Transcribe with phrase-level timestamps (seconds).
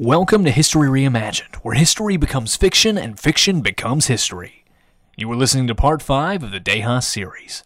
[0.00, 4.64] Welcome to History Reimagined, where history becomes fiction and fiction becomes history.
[5.16, 7.64] You are listening to part 5 of the Dejas series.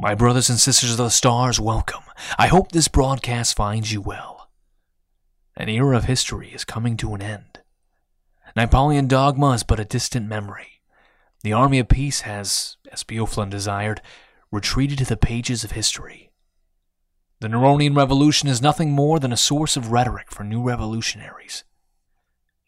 [0.00, 2.02] My brothers and sisters of the stars, welcome.
[2.40, 4.50] I hope this broadcast finds you well.
[5.56, 7.60] An era of history is coming to an end.
[8.56, 10.80] Napoleon dogma is but a distant memory.
[11.44, 14.02] The army of peace has, as Beoflin desired,
[14.50, 16.21] retreated to the pages of history.
[17.42, 21.64] The Neronian Revolution is nothing more than a source of rhetoric for new revolutionaries.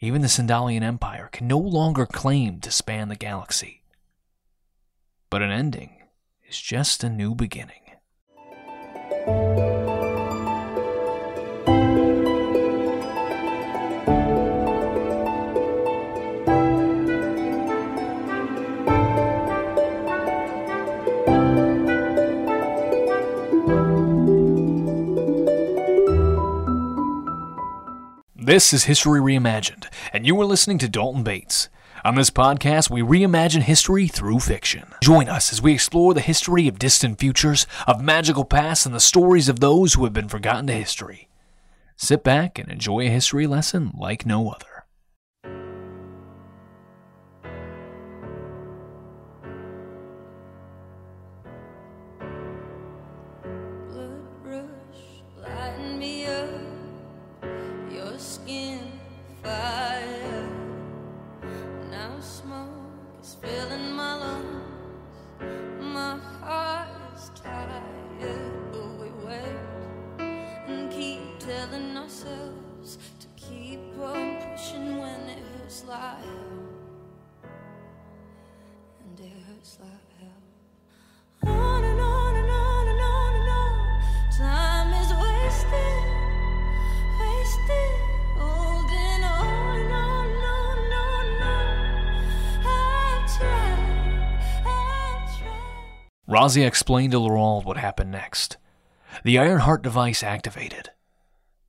[0.01, 3.85] Even the Sindalian Empire can no longer claim to span the galaxy.
[5.31, 5.99] But an ending
[6.49, 7.83] is just a new beginning.
[28.47, 31.71] This is History Reimagined, and you are listening to Dalton Bates.
[32.05, 34.85] On this podcast, we reimagine history through fiction.
[35.03, 39.01] Join us as we explore the history of distant futures, of magical pasts, and the
[39.01, 41.27] stories of those who have been forgotten to history.
[41.97, 44.74] Sit back and enjoy a history lesson like no other.
[79.01, 79.19] And
[79.81, 80.43] like hell.
[84.37, 86.03] Time is wasted,
[87.21, 87.91] wasted.
[88.37, 88.75] And.
[96.29, 98.57] Razia explained to Laurald what happened next.
[99.23, 100.91] The Iron Heart device activated.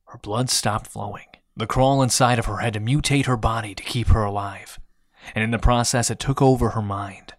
[0.06, 1.26] Her blood stopped flowing.
[1.56, 4.78] The crawl inside of her had to mutate her body to keep her alive,
[5.34, 7.32] and in the process, it took over her mind.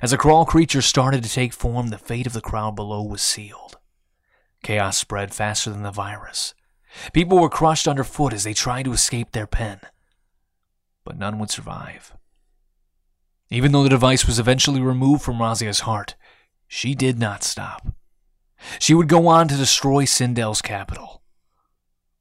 [0.00, 3.22] As the crawl creature started to take form, the fate of the crowd below was
[3.22, 3.76] sealed.
[4.62, 6.54] Chaos spread faster than the virus.
[7.12, 9.80] People were crushed underfoot as they tried to escape their pen,
[11.04, 12.14] but none would survive.
[13.48, 16.14] Even though the device was eventually removed from Razia's heart,
[16.68, 17.94] she did not stop.
[18.78, 21.19] She would go on to destroy Sindel's capital.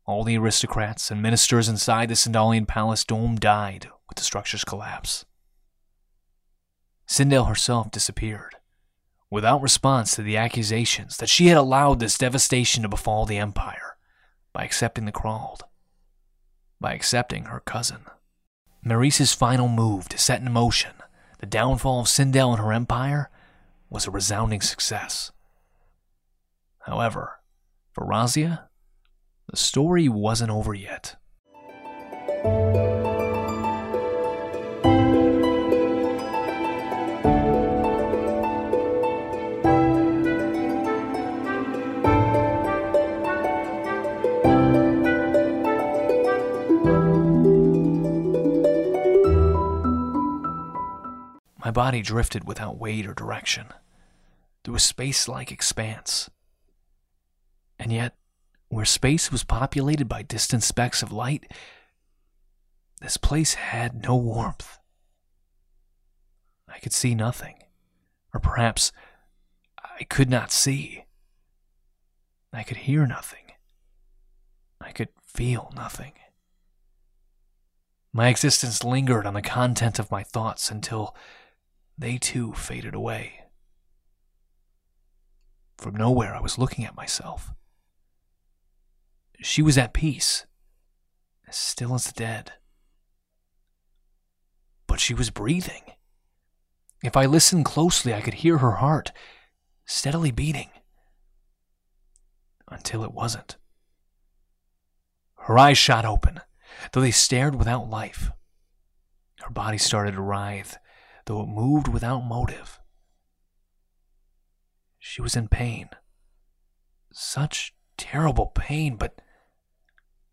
[0.10, 5.24] All the aristocrats and ministers inside the Sindalian palace dome died with the structure's collapse.
[7.08, 8.56] Sindel herself disappeared,
[9.30, 13.98] without response to the accusations that she had allowed this devastation to befall the Empire
[14.52, 15.62] by accepting the crawled,
[16.82, 18.02] by accepting her cousin.
[18.84, 20.94] Maurice's final move to set in motion
[21.38, 23.30] the downfall of Sindel and her empire
[23.92, 25.32] was a resounding success.
[26.80, 27.42] However,
[27.92, 28.69] for Razia,
[29.50, 31.16] the story wasn't over yet.
[51.66, 53.68] My body drifted without weight or direction
[54.64, 56.30] through a space like expanse.
[57.80, 58.16] And yet,
[58.70, 61.52] where space was populated by distant specks of light,
[63.02, 64.78] this place had no warmth.
[66.68, 67.56] I could see nothing,
[68.34, 68.92] or perhaps
[69.78, 71.06] I could not see.
[72.54, 73.52] I could hear nothing.
[74.80, 76.14] I could feel nothing.
[78.14, 81.16] My existence lingered on the content of my thoughts until
[81.98, 83.42] they too faded away.
[85.78, 87.52] From nowhere, I was looking at myself.
[89.42, 90.46] She was at peace,
[91.48, 92.54] as still as the dead.
[94.86, 95.84] But she was breathing.
[97.04, 99.12] If I listened closely, I could hear her heart
[99.86, 100.70] steadily beating.
[102.68, 103.58] Until it wasn't.
[105.38, 106.42] Her eyes shot open,
[106.92, 108.32] though they stared without life.
[109.40, 110.78] Her body started to writhe,
[111.26, 112.80] though it moved without motive.
[115.00, 115.90] She was in pain.
[117.12, 119.22] Such terrible pain, but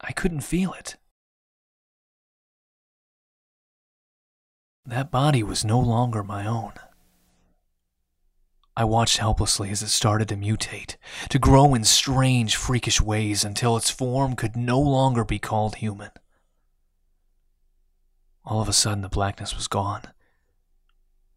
[0.01, 0.97] I couldn't feel it.
[4.85, 6.73] That body was no longer my own.
[8.77, 10.97] I watched helplessly as it started to mutate,
[11.31, 16.11] to grow in strange, freakish ways until its form could no longer be called human.
[18.45, 20.03] All of a sudden, the blackness was gone,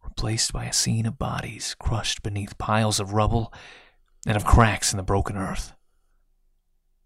[0.04, 3.52] replaced by a scene of bodies crushed beneath piles of rubble
[4.26, 5.72] and of cracks in the broken earth,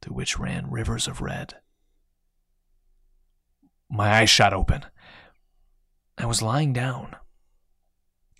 [0.05, 1.55] through which ran rivers of red.
[3.91, 4.85] My eyes shot open.
[6.19, 7.17] I was lying down.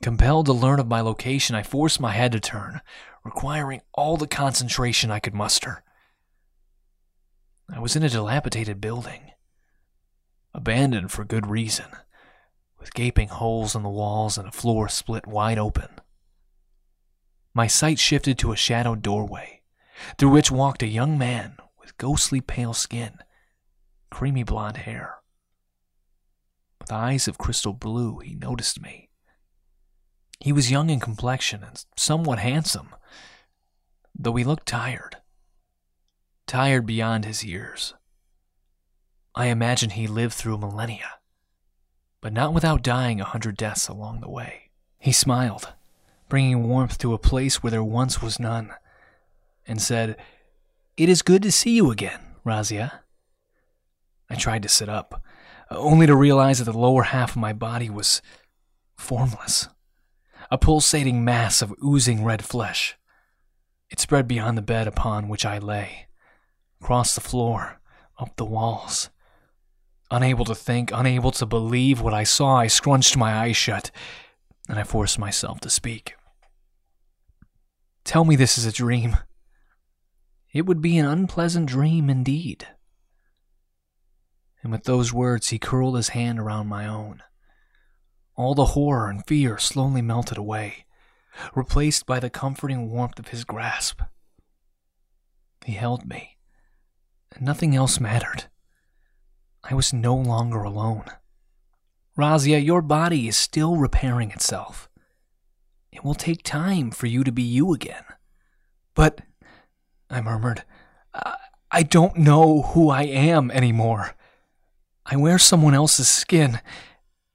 [0.03, 2.83] Compelled to learn of my location, I forced my head to turn,
[3.25, 5.83] requiring all the concentration I could muster.
[7.75, 9.31] I was in a dilapidated building,
[10.53, 11.87] abandoned for good reason,
[12.79, 15.89] with gaping holes in the walls and a floor split wide open.
[17.55, 19.63] My sight shifted to a shadowed doorway,
[20.19, 23.19] through which walked a young man with ghostly pale skin,
[24.11, 25.17] creamy blonde hair.
[26.81, 29.09] With eyes of crystal blue, he noticed me.
[30.41, 32.95] He was young in complexion and somewhat handsome,
[34.15, 35.17] though he looked tired.
[36.47, 37.95] Tired beyond his years.
[39.35, 41.19] I imagine he lived through millennia,
[42.21, 44.71] but not without dying a hundred deaths along the way.
[44.99, 45.73] He smiled,
[46.29, 48.73] bringing warmth to a place where there once was none,
[49.67, 50.17] and said,
[50.97, 53.01] It is good to see you again, Razia.
[54.31, 55.23] I tried to sit up,
[55.71, 58.23] only to realize that the lower half of my body was
[58.97, 59.69] formless
[60.51, 62.97] a pulsating mass of oozing red flesh.
[63.91, 66.07] It spread beyond the bed upon which I lay,
[66.81, 67.81] across the floor,
[68.19, 69.11] up the walls.
[70.11, 73.91] Unable to think, unable to believe what I saw, I scrunched my eyes shut,
[74.69, 76.15] and I forced myself to speak.
[78.05, 79.17] Tell me this is a dream.
[80.55, 82.69] It would be an unpleasant dream indeed.
[84.63, 87.23] And with those words, he curled his hand around my own.
[88.37, 90.87] All the horror and fear slowly melted away,
[91.55, 94.01] replaced by the comforting warmth of his grasp.
[95.65, 96.37] He held me,
[97.33, 98.45] and nothing else mattered.
[99.65, 101.07] I was no longer alone.
[102.17, 104.89] Razia, your body is still repairing itself.
[105.91, 108.05] It will take time for you to be you again.
[108.95, 109.23] But,
[110.15, 110.63] I murmured,
[111.13, 111.37] I,
[111.73, 114.15] I don't know who I am anymore.
[115.05, 116.61] I wear someone else's skin,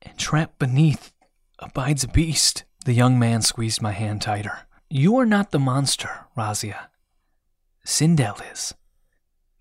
[0.02, 1.12] and trapped beneath
[1.60, 2.64] abides a beast.
[2.86, 4.60] The young man squeezed my hand tighter.
[4.90, 6.88] You are not the monster, Razia.
[7.86, 8.74] Sindel is.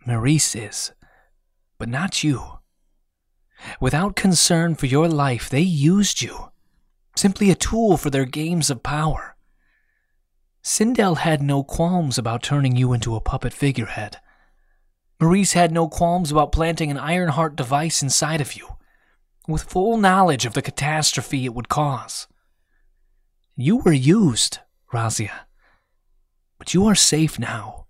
[0.06, 0.92] Maurice is.
[1.76, 2.60] But not you.
[3.80, 6.50] Without concern for your life, they used you.
[7.16, 9.34] Simply a tool for their games of power.
[10.68, 14.18] Sindel had no qualms about turning you into a puppet figurehead.
[15.18, 18.76] Maurice had no qualms about planting an Ironheart device inside of you
[19.48, 22.26] with full knowledge of the catastrophe it would cause.
[23.56, 24.58] You were used,
[24.92, 25.46] Razia,
[26.58, 27.86] but you are safe now.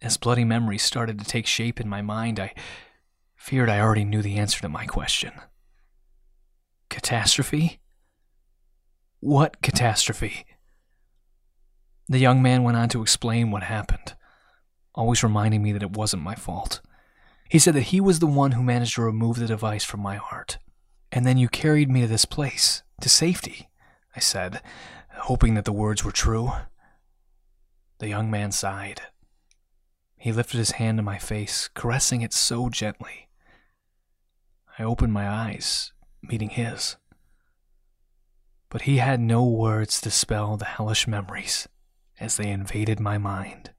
[0.00, 2.54] As bloody memories started to take shape in my mind, I
[3.34, 5.32] feared I already knew the answer to my question.
[6.88, 7.80] Catastrophe?
[9.18, 10.46] What catastrophe?
[12.10, 14.16] The young man went on to explain what happened,
[14.96, 16.80] always reminding me that it wasn't my fault.
[17.48, 20.16] He said that he was the one who managed to remove the device from my
[20.16, 20.58] heart.
[21.12, 23.68] And then you carried me to this place, to safety,
[24.16, 24.60] I said,
[25.18, 26.50] hoping that the words were true.
[28.00, 29.02] The young man sighed.
[30.16, 33.28] He lifted his hand to my face, caressing it so gently.
[34.80, 36.96] I opened my eyes, meeting his.
[38.68, 41.68] But he had no words to spell the hellish memories
[42.20, 43.70] as they invaded my mind.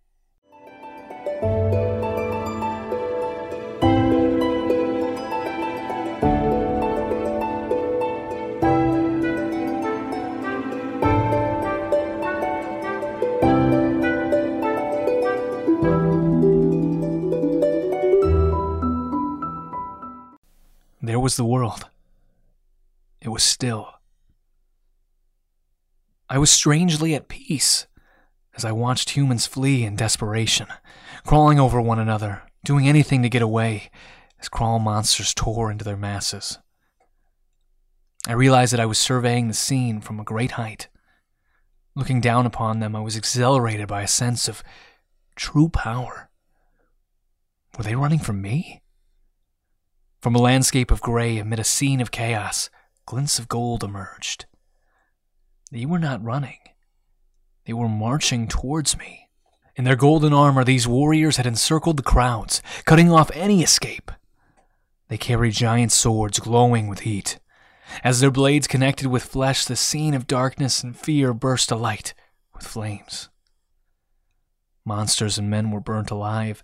[21.04, 21.88] There was the world.
[23.22, 23.94] It was still.
[26.30, 27.86] I was strangely at peace
[28.56, 30.68] as I watched humans flee in desperation,
[31.26, 33.90] crawling over one another, doing anything to get away
[34.40, 36.60] as crawl monsters tore into their masses.
[38.28, 40.90] I realized that I was surveying the scene from a great height.
[41.96, 44.64] Looking down upon them, I was exhilarated by a sense of
[45.36, 46.30] true power.
[47.78, 48.82] Were they running from me?
[50.22, 52.70] From a landscape of gray amid a scene of chaos,
[53.06, 54.46] glints of gold emerged.
[55.72, 56.60] They were not running.
[57.72, 59.30] They were marching towards me.
[59.78, 64.12] In their golden armor, these warriors had encircled the crowds, cutting off any escape.
[65.08, 67.40] They carried giant swords glowing with heat.
[68.04, 72.14] As their blades connected with flesh, the scene of darkness and fear burst alight
[72.54, 73.30] with flames.
[74.84, 76.62] Monsters and men were burnt alive,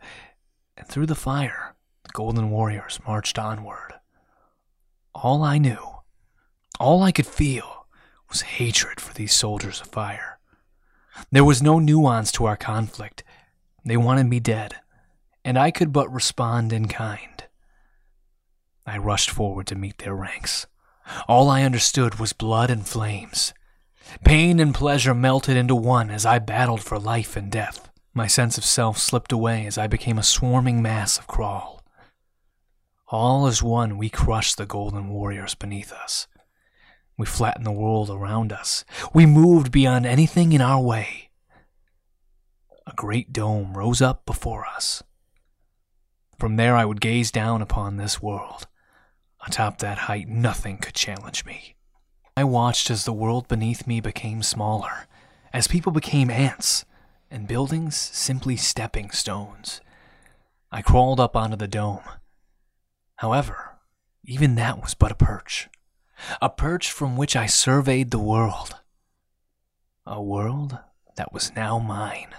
[0.75, 1.73] and through the fire,
[2.03, 3.93] the Golden Warriors marched onward.
[5.15, 5.99] All I knew,
[6.81, 7.87] all I could feel,
[8.27, 10.36] was hatred for these soldiers of fire.
[11.31, 13.23] There was no nuance to our conflict.
[13.85, 14.75] They wanted me dead,
[15.43, 17.43] and I could but respond in kind.
[18.85, 20.67] I rushed forward to meet their ranks.
[21.27, 23.53] All I understood was blood and flames.
[24.23, 27.89] Pain and pleasure melted into one as I battled for life and death.
[28.13, 31.83] My sense of self slipped away as I became a swarming mass of Crawl.
[33.09, 36.27] All as one, we crushed the golden warriors beneath us.
[37.17, 38.85] We flattened the world around us.
[39.11, 41.31] We moved beyond anything in our way.
[42.85, 45.01] A great dome rose up before us.
[46.37, 48.67] From there, I would gaze down upon this world.
[49.45, 51.75] Atop that height, nothing could challenge me.
[52.35, 55.07] I watched as the world beneath me became smaller,
[55.51, 56.85] as people became ants,
[57.31, 59.81] and buildings simply stepping stones.
[60.71, 62.03] I crawled up onto the dome.
[63.15, 63.79] However,
[64.23, 65.67] even that was but a perch
[66.41, 68.75] a perch from which I surveyed the world.
[70.05, 70.77] A world
[71.15, 72.33] that was now mine.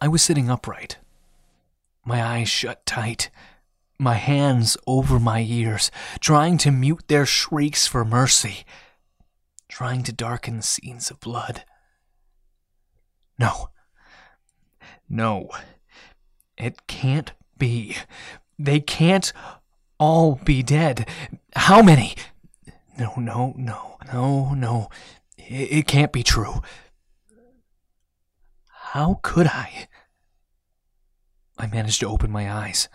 [0.00, 0.98] I was sitting upright,
[2.04, 3.30] my eyes shut tight,
[3.98, 8.64] my hands over my ears, trying to mute their shrieks for mercy,
[9.68, 11.64] trying to darken scenes of blood.
[13.38, 13.70] No.
[15.08, 15.48] No.
[16.56, 17.96] It can't be.
[18.58, 19.32] They can't
[19.98, 21.08] all be dead.
[21.56, 22.14] How many?
[22.98, 24.90] No, no, no, no, no.
[25.36, 26.62] It, it can't be true.
[28.68, 29.88] How could I?
[31.64, 32.90] I managed to open my eyes.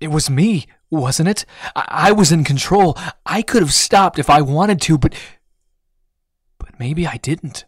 [0.00, 1.44] It was me, wasn't it?
[1.76, 2.96] I, I was in control.
[3.26, 5.14] I could have stopped if I wanted to, but.
[6.58, 7.66] But maybe I didn't.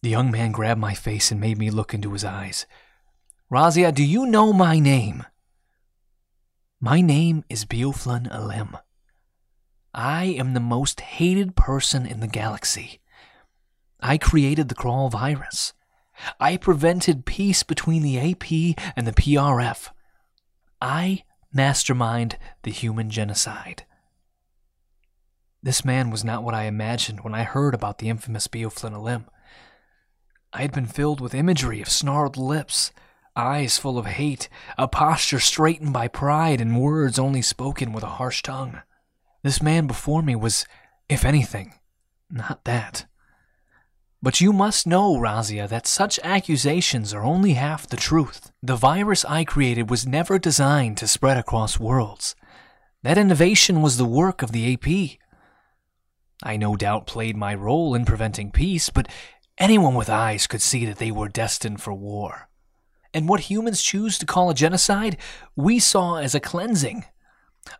[0.00, 2.64] The young man grabbed my face and made me look into his eyes.
[3.52, 5.26] Razia, do you know my name?
[6.80, 8.78] My name is Beoflin Alim.
[9.92, 13.00] I am the most hated person in the galaxy.
[14.00, 15.74] I created the Crawl virus.
[16.38, 19.88] I prevented peace between the AP and the PRF.
[20.80, 23.84] I mastermind the human genocide.
[25.62, 29.26] This man was not what I imagined when I heard about the infamous Beoflin Alim.
[30.52, 32.92] I had been filled with imagery of snarled lips,
[33.36, 34.48] eyes full of hate,
[34.78, 38.80] a posture straightened by pride, and words only spoken with a harsh tongue.
[39.42, 40.66] This man before me was,
[41.08, 41.74] if anything,
[42.30, 43.06] not that.
[44.22, 48.52] But you must know, Razia, that such accusations are only half the truth.
[48.62, 52.34] The virus I created was never designed to spread across worlds.
[53.02, 55.18] That innovation was the work of the AP.
[56.42, 59.08] I no doubt played my role in preventing peace, but
[59.56, 62.50] anyone with eyes could see that they were destined for war.
[63.14, 65.16] And what humans choose to call a genocide,
[65.56, 67.06] we saw as a cleansing,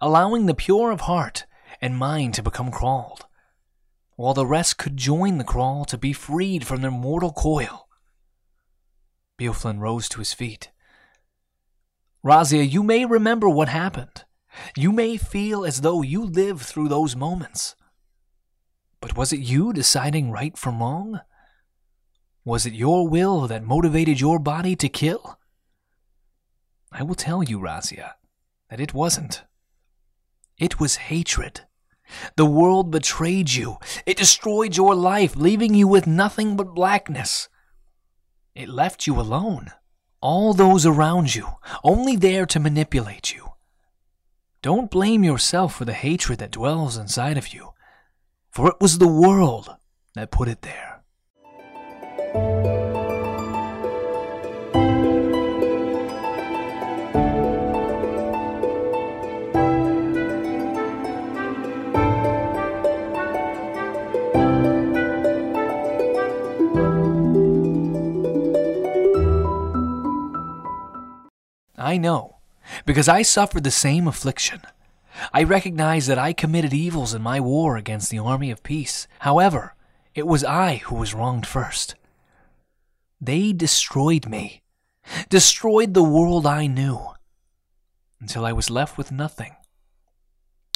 [0.01, 1.45] allowing the pure of heart
[1.83, 3.27] and mind to become crawled
[4.21, 7.89] while the rest could join the crawl to be freed from their mortal coil.
[9.39, 10.71] Beoflin rose to his feet.
[12.23, 14.25] Razia, you may remember what happened.
[14.77, 17.75] You may feel as though you lived through those moments.
[19.01, 21.21] But was it you deciding right from wrong?
[22.45, 25.39] Was it your will that motivated your body to kill?
[26.93, 28.11] I will tell you, Razia,
[28.69, 29.45] that it wasn't.
[30.59, 31.63] It was hatred.
[32.37, 33.79] The world betrayed you.
[34.07, 37.49] It destroyed your life, leaving you with nothing but blackness.
[38.55, 39.73] It left you alone.
[40.21, 41.47] All those around you,
[41.83, 43.53] only there to manipulate you.
[44.63, 47.71] Don't blame yourself for the hatred that dwells inside of you,
[48.51, 49.77] for it was the world
[50.15, 51.03] that put it there.
[71.91, 72.37] I know,
[72.87, 74.61] because I suffered the same affliction.
[75.33, 79.09] I recognize that I committed evils in my war against the army of peace.
[79.19, 79.75] However,
[80.15, 81.97] it was I who was wronged first.
[83.21, 84.63] They destroyed me.
[85.29, 87.01] destroyed the world I knew,
[88.21, 89.57] until I was left with nothing.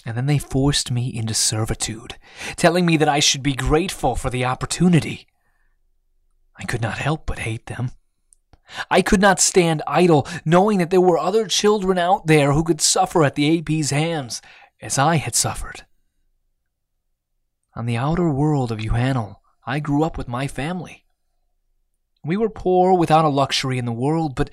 [0.05, 2.19] And then they forced me into servitude,
[2.57, 5.29] telling me that I should be grateful for the opportunity.
[6.57, 7.93] I could not help but hate them.
[8.91, 12.81] I could not stand idle, knowing that there were other children out there who could
[12.81, 14.41] suffer at the AP's hands,
[14.81, 15.85] as I had suffered.
[17.77, 21.05] On the outer world of Yuhanel, I grew up with my family.
[22.25, 24.51] We were poor without a luxury in the world, but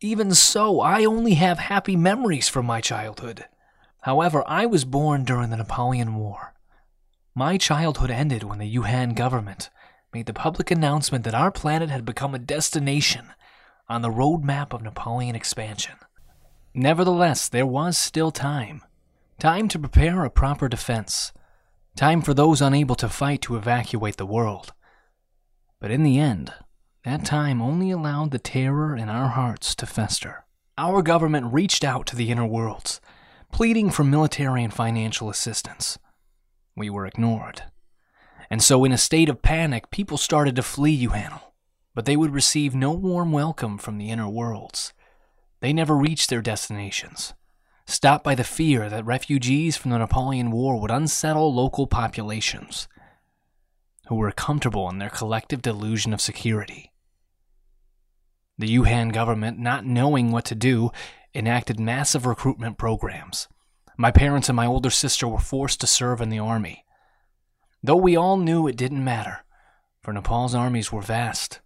[0.00, 3.46] even so, I only have happy memories from my childhood.
[4.02, 6.54] However, I was born during the Napoleon War.
[7.34, 9.70] My childhood ended when the Yuhan government
[10.12, 13.32] made the public announcement that our planet had become a destination
[13.90, 15.96] on the roadmap of Napoleon expansion.
[16.72, 18.82] Nevertheless, there was still time.
[19.40, 21.32] Time to prepare a proper defense.
[21.96, 24.72] Time for those unable to fight to evacuate the world.
[25.80, 26.52] But in the end,
[27.04, 30.44] that time only allowed the terror in our hearts to fester.
[30.78, 33.00] Our government reached out to the inner worlds,
[33.50, 35.98] pleading for military and financial assistance.
[36.76, 37.64] We were ignored.
[38.48, 41.42] And so, in a state of panic, people started to flee Yuhanel,
[41.94, 44.92] but they would receive no warm welcome from the inner worlds.
[45.60, 47.34] They never reached their destinations,
[47.86, 52.88] stopped by the fear that refugees from the Napoleon War would unsettle local populations
[54.08, 56.90] who were comfortable in their collective delusion of security.
[58.58, 60.90] The Yuhan government, not knowing what to do,
[61.34, 63.48] enacted massive recruitment programs.
[63.96, 66.84] My parents and my older sister were forced to serve in the army.
[67.82, 69.44] Though we all knew it didn't matter,
[70.02, 71.60] for Nepal's armies were vast.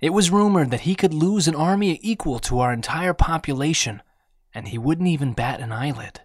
[0.00, 4.02] It was rumored that he could lose an army equal to our entire population,
[4.54, 6.20] and he wouldn't even bat an eyelid.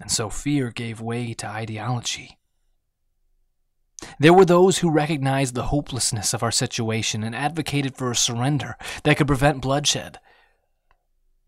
[0.00, 2.38] And so fear gave way to ideology.
[4.18, 8.76] There were those who recognized the hopelessness of our situation and advocated for a surrender
[9.04, 10.18] that could prevent bloodshed.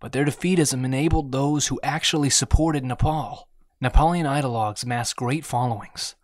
[0.00, 3.49] But their defeatism enabled those who actually supported Nepal.
[3.81, 6.14] Napoleon ideologues amassed great followings,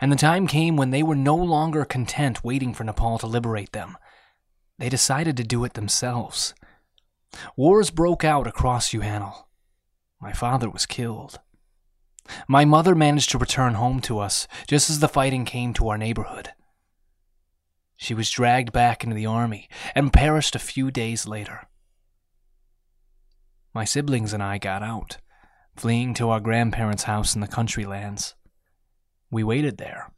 [0.00, 3.72] and the time came when they were no longer content waiting for Nepal to liberate
[3.72, 3.96] them.
[4.78, 6.54] They decided to do it themselves.
[7.56, 9.44] Wars broke out across Yuhanel.
[10.20, 11.40] My father was killed.
[12.48, 15.98] My mother managed to return home to us just as the fighting came to our
[15.98, 16.50] neighborhood.
[17.96, 21.68] She was dragged back into the army and perished a few days later.
[23.74, 25.18] My siblings and I got out
[25.76, 28.34] fleeing to our grandparents' house in the country lands.
[29.34, 30.12] We waited there,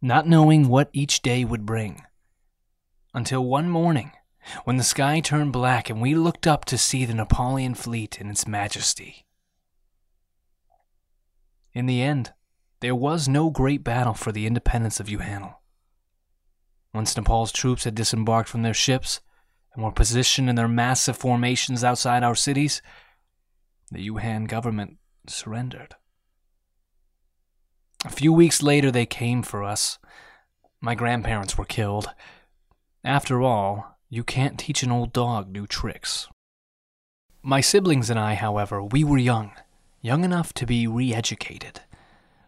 [0.00, 2.06] not knowing what each day would bring.
[3.12, 4.12] Until one morning,
[4.64, 8.30] when the sky turned black and we looked up to see the Napoleon fleet in
[8.30, 9.26] its majesty.
[11.74, 12.32] In the end,
[12.80, 15.56] there was no great battle for the independence of Yuhanel.
[16.94, 19.20] Once Nepal's troops had disembarked from their ships
[19.74, 22.80] and were positioned in their massive formations outside our cities,
[23.90, 25.96] the Yuhan government surrendered.
[28.04, 29.98] A few weeks later, they came for us.
[30.80, 32.08] My grandparents were killed.
[33.02, 36.28] After all, you can't teach an old dog new tricks.
[37.42, 39.50] My siblings and I, however, we were young,
[40.00, 41.80] young enough to be re educated.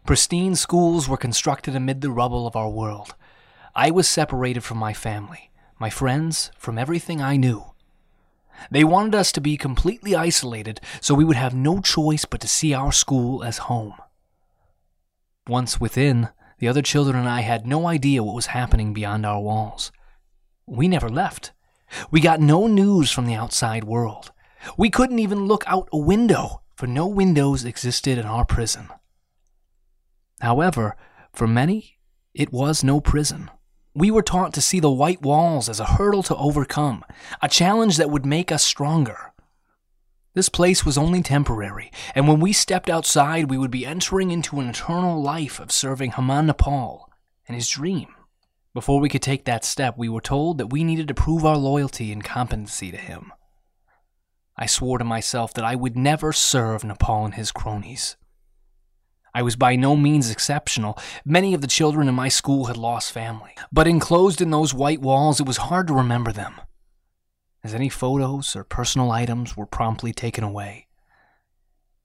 [0.05, 3.13] Pristine schools were constructed amid the rubble of our world.
[3.75, 7.65] I was separated from my family, my friends, from everything I knew.
[8.69, 12.47] They wanted us to be completely isolated so we would have no choice but to
[12.47, 14.00] see our school as home.
[15.47, 19.41] Once within, the other children and I had no idea what was happening beyond our
[19.41, 19.91] walls.
[20.67, 21.51] We never left.
[22.11, 24.31] We got no news from the outside world.
[24.77, 28.89] We couldn't even look out a window, for no windows existed in our prison.
[30.39, 30.95] However,
[31.33, 31.97] for many,
[32.33, 33.49] it was no prison.
[33.93, 37.03] We were taught to see the white walls as a hurdle to overcome,
[37.41, 39.30] a challenge that would make us stronger.
[40.33, 44.61] This place was only temporary, and when we stepped outside, we would be entering into
[44.61, 47.09] an eternal life of serving Haman Nepal
[47.47, 48.07] and his dream.
[48.73, 51.57] Before we could take that step, we were told that we needed to prove our
[51.57, 53.33] loyalty and competency to him.
[54.55, 58.15] I swore to myself that I would never serve Nepal and his cronies.
[59.33, 60.97] I was by no means exceptional.
[61.25, 63.51] Many of the children in my school had lost family.
[63.71, 66.61] But enclosed in those white walls, it was hard to remember them,
[67.63, 70.87] as any photos or personal items were promptly taken away.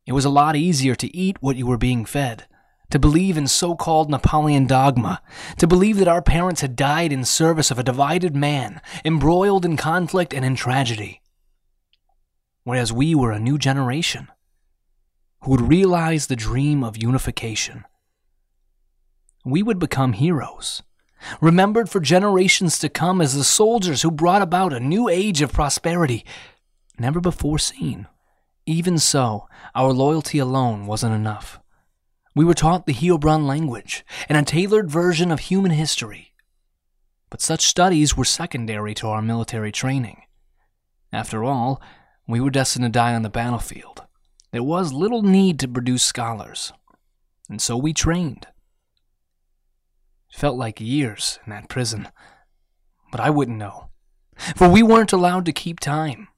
[0.07, 2.47] It was a lot easier to eat what you were being fed,
[2.91, 5.21] to believe in so called Napoleon dogma,
[5.59, 9.77] to believe that our parents had died in service of a divided man, embroiled in
[9.77, 11.23] conflict and in tragedy.
[12.63, 14.29] Whereas we were a new generation
[15.41, 17.85] who would realize the dream of unification.
[19.45, 20.83] We would become heroes,
[21.41, 25.53] remembered for generations to come as the soldiers who brought about a new age of
[25.53, 26.25] prosperity
[26.99, 28.07] never before seen.
[28.67, 31.61] Even so, our loyalty alone wasn't enough.
[32.35, 36.33] We were taught the Heilbronn language and a tailored version of human history.
[37.31, 40.23] But such studies were secondary to our military training.
[41.13, 41.81] After all,
[42.27, 44.03] we were destined to die on the battlefield.
[44.53, 46.73] There was little need to produce scholars.
[47.49, 48.47] And so we trained.
[50.31, 52.09] Felt like years in that prison,
[53.11, 53.89] but I wouldn't know,
[54.55, 56.29] for we weren't allowed to keep time.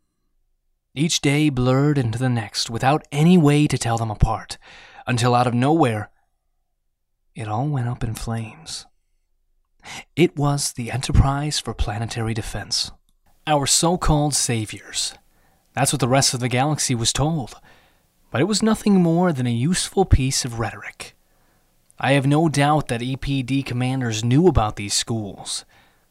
[0.94, 4.58] Each day blurred into the next without any way to tell them apart,
[5.06, 6.10] until out of nowhere,
[7.34, 8.86] it all went up in flames.
[10.16, 12.90] It was the Enterprise for Planetary Defense.
[13.46, 15.14] Our so called saviors.
[15.72, 17.54] That's what the rest of the galaxy was told.
[18.30, 21.14] But it was nothing more than a useful piece of rhetoric.
[22.00, 25.64] I have no doubt that EPD commanders knew about these schools,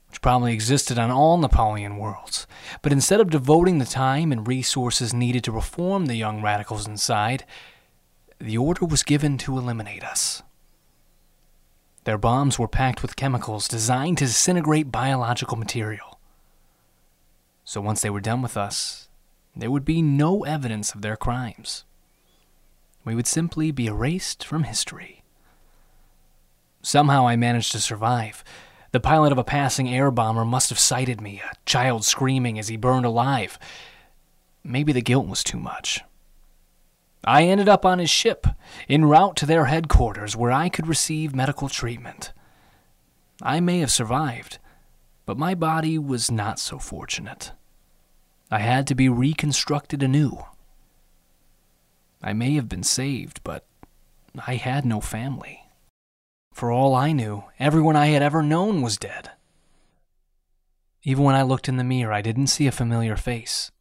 [0.10, 2.45] which probably existed on all Napoleon worlds,
[2.82, 7.45] but instead of devoting the time and resources needed to reform the young radicals inside,
[8.38, 10.43] the order was given to eliminate us.
[12.04, 16.19] Their bombs were packed with chemicals designed to disintegrate biological material.
[17.63, 19.08] So once they were done with us,
[19.56, 21.86] there would be no evidence of their crimes.
[23.06, 25.16] We would simply be erased from history.
[26.81, 28.43] Somehow I managed to survive.
[28.91, 32.67] The pilot of a passing air bomber must have sighted me, a child screaming as
[32.67, 33.59] he burned alive.
[34.63, 36.01] Maybe the guilt was too much.
[37.23, 38.47] I ended up on his ship,
[38.87, 42.31] en route to their headquarters where I could receive medical treatment.
[43.41, 44.59] I may have survived,
[45.25, 47.51] but my body was not so fortunate.
[48.49, 50.45] I had to be reconstructed anew.
[52.23, 53.65] I may have been saved, but
[54.47, 55.66] I had no family.
[56.57, 59.29] For all I knew, everyone I had ever known was dead.
[61.03, 63.71] Even when I looked in the mirror, I didn't see a familiar face.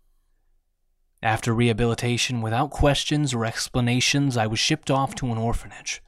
[1.22, 6.02] After rehabilitation, without questions or explanations, I was shipped off to an orphanage.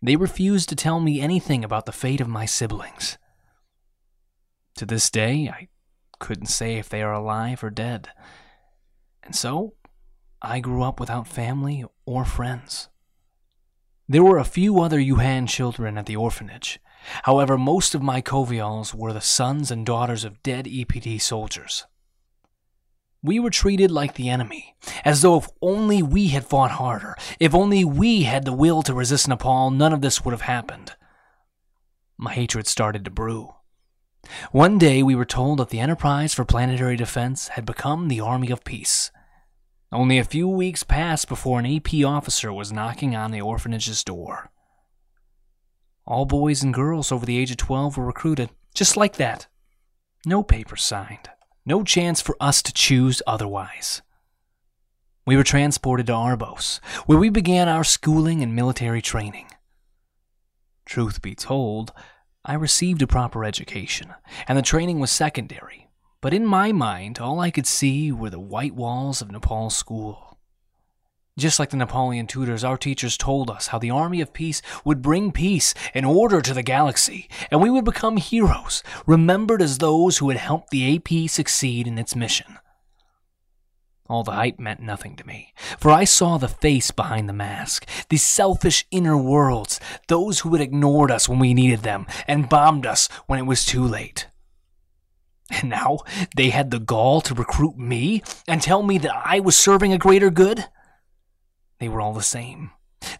[0.00, 3.18] They refused to tell me anything about the fate of my siblings.
[4.76, 5.68] To this day, I
[6.18, 8.08] couldn't say if they are alive or dead.
[9.22, 9.74] And so,
[10.40, 12.88] I grew up without family or friends.
[14.06, 16.78] There were a few other Yuhan children at the orphanage.
[17.22, 21.86] However, most of my Covials were the sons and daughters of dead EPD soldiers.
[23.22, 27.54] We were treated like the enemy, as though if only we had fought harder, if
[27.54, 30.94] only we had the will to resist Nepal, none of this would have happened.
[32.18, 33.54] My hatred started to brew.
[34.52, 38.50] One day we were told that the Enterprise for Planetary Defense had become the Army
[38.50, 39.10] of Peace.
[39.94, 44.50] Only a few weeks passed before an AP officer was knocking on the orphanage's door.
[46.04, 49.46] All boys and girls over the age of 12 were recruited, just like that.
[50.26, 51.30] No papers signed.
[51.64, 54.02] No chance for us to choose otherwise.
[55.26, 59.46] We were transported to Arbos, where we began our schooling and military training.
[60.84, 61.92] Truth be told,
[62.44, 64.12] I received a proper education,
[64.48, 65.83] and the training was secondary,
[66.24, 70.38] but in my mind, all I could see were the white walls of Nepal school.
[71.36, 75.02] Just like the Napoleon tutors, our teachers told us how the army of peace would
[75.02, 80.16] bring peace and order to the galaxy, and we would become heroes, remembered as those
[80.16, 82.56] who had helped the AP succeed in its mission.
[84.08, 87.86] All the hype meant nothing to me, for I saw the face behind the mask,
[88.08, 92.86] the selfish inner worlds, those who had ignored us when we needed them and bombed
[92.86, 94.26] us when it was too late.
[95.60, 95.98] And now
[96.36, 99.98] they had the gall to recruit me and tell me that I was serving a
[99.98, 100.66] greater good?
[101.78, 102.70] They were all the same.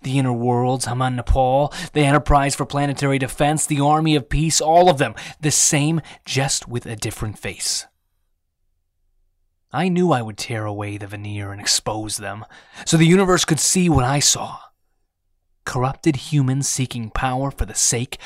[0.03, 4.89] The Inner Worlds, Haman Nepal, the Enterprise for Planetary Defense, the Army of Peace, all
[4.89, 7.87] of them, the same, just with a different face.
[9.71, 12.47] I knew I would tear away the veneer and expose them,
[12.87, 14.59] so the universe could see what I saw
[15.65, 18.19] corrupted humans seeking power for the sake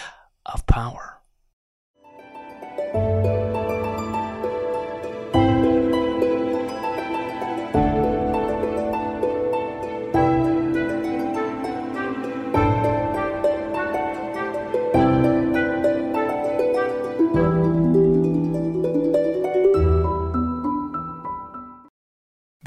[0.47, 1.21] of power.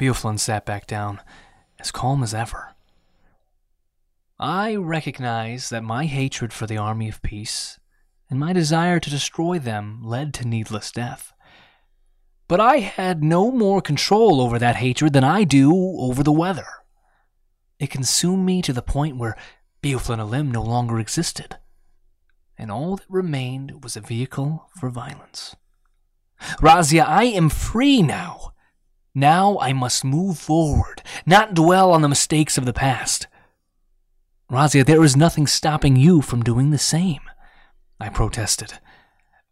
[0.02, 1.20] Beoflin sat back down,
[1.78, 2.74] as calm as ever.
[4.36, 7.78] I recognize that my hatred for the Army of Peace
[8.28, 11.32] and my desire to destroy them led to needless death.
[12.48, 16.66] But I had no more control over that hatred than I do over the weather.
[17.78, 19.36] It consumed me to the point where
[19.84, 21.58] Beoflin Alim no longer existed.
[22.58, 25.54] and all that remained was a vehicle for violence.
[26.60, 28.52] Razia, I am free now.
[29.14, 33.26] Now I must move forward, not dwell on the mistakes of the past.
[34.50, 37.20] Razia, there is nothing stopping you from doing the same,
[38.00, 38.74] I protested.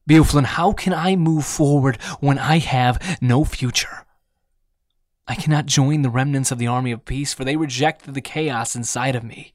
[0.09, 4.07] Beoflin, how can I move forward when I have no future?
[5.29, 8.75] I cannot join the remnants of the army of peace, for they rejected the chaos
[8.75, 9.53] inside of me.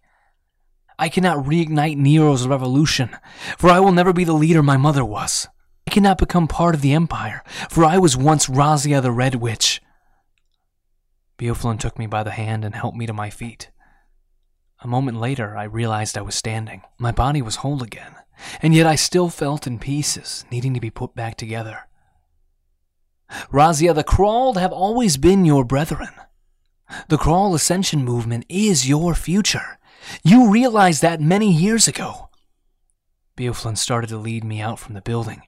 [0.98, 3.18] I cannot reignite Nero's revolution,
[3.58, 5.48] for I will never be the leader my mother was.
[5.88, 9.82] I cannot become part of the empire, for I was once Razia the Red Witch.
[11.38, 13.70] Beoflin took me by the hand and helped me to my feet.
[14.82, 16.84] A moment later, I realized I was standing.
[17.00, 18.16] My body was whole again,
[18.62, 21.88] and yet I still felt in pieces, needing to be put back together.
[23.52, 26.12] Razia, the Crawled have always been your brethren.
[27.10, 29.80] The Crawl Ascension movement is your future.
[30.24, 32.30] You realized that many years ago.
[33.36, 35.42] Beoflin started to lead me out from the building.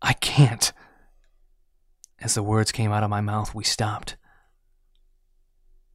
[0.00, 0.72] I can't.
[2.20, 4.16] As the words came out of my mouth, we stopped.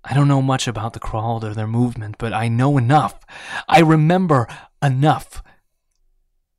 [0.04, 3.20] I don't know much about the Crawled or their movement, but I know enough.
[3.68, 4.48] I remember
[4.82, 5.44] enough.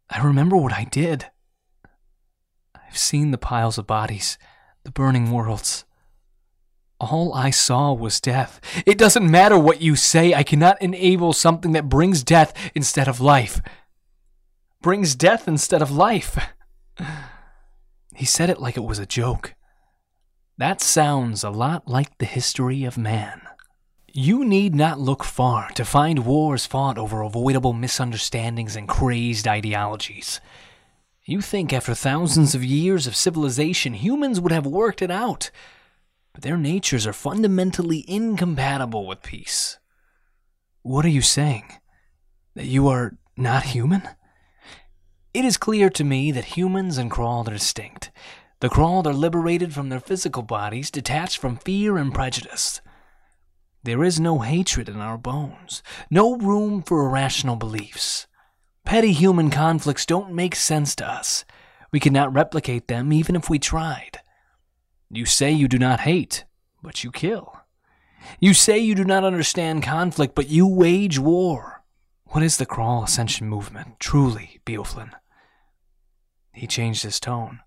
[0.08, 1.26] I remember what I did.
[2.74, 4.38] I've seen the piles of bodies,
[4.84, 5.84] the burning worlds.
[7.00, 8.60] All I saw was death.
[8.86, 13.20] It doesn't matter what you say, I cannot enable something that brings death instead of
[13.20, 13.60] life.
[14.82, 16.38] Brings death instead of life.
[18.14, 19.54] He said it like it was a joke.
[20.58, 23.40] That sounds a lot like the history of man.
[24.12, 30.40] You need not look far to find wars fought over avoidable misunderstandings and crazed ideologies.
[31.24, 35.50] You think after thousands of years of civilization, humans would have worked it out,
[36.34, 39.78] but their natures are fundamentally incompatible with peace.
[40.82, 41.72] What are you saying?
[42.54, 44.06] That you are not human?
[45.32, 48.10] It is clear to me that humans and crawled are distinct.
[48.62, 52.80] The crawled are liberated from their physical bodies, detached from fear and prejudice.
[53.82, 58.28] There is no hatred in our bones, no room for irrational beliefs.
[58.84, 61.44] Petty human conflicts don't make sense to us.
[61.90, 64.20] We cannot replicate them even if we tried.
[65.10, 66.44] You say you do not hate,
[66.84, 67.56] but you kill.
[68.38, 71.82] You say you do not understand conflict, but you wage war.
[72.26, 75.10] What is the Crawl Ascension movement, truly, Beoflin?
[76.52, 77.58] He changed his tone.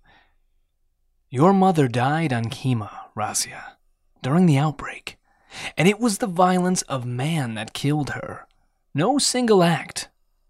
[1.29, 3.77] Your mother died on Kima, Razia,
[4.21, 5.17] during the outbreak,
[5.75, 8.47] and it was the violence of man that killed her.
[8.93, 10.09] No single act,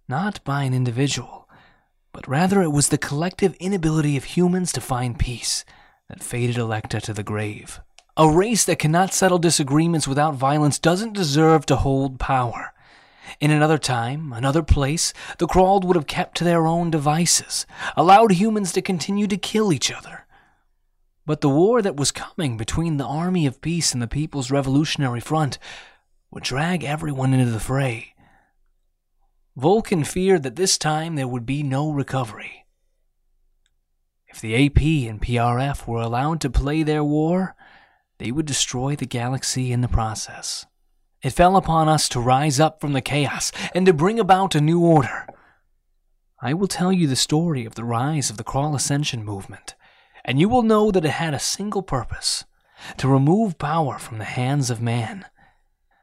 [0.09, 1.47] not by an individual,
[2.11, 5.63] but rather it was the collective inability of humans to find peace
[6.09, 7.79] that fated Electa to the grave.
[8.17, 12.73] A race that cannot settle disagreements without violence doesn't deserve to hold power.
[13.39, 18.33] In another time, another place, the crawled would have kept to their own devices, allowed
[18.33, 20.24] humans to continue to kill each other.
[21.25, 25.19] But the war that was coming between the Army of Peace and the People's Revolutionary
[25.19, 25.57] Front
[26.29, 28.13] would drag everyone into the fray.
[29.55, 32.65] Vulcan feared that this time there would be no recovery.
[34.27, 37.55] If the AP and PRF were allowed to play their war,
[38.17, 40.65] they would destroy the galaxy in the process.
[41.21, 44.61] It fell upon us to rise up from the chaos and to bring about a
[44.61, 45.25] new order.
[46.41, 49.73] I will tell you the story of the rise of the Crawl Ascension movement,
[50.25, 52.43] and you will know that it had a single purpose
[52.97, 55.25] to remove power from the hands of man,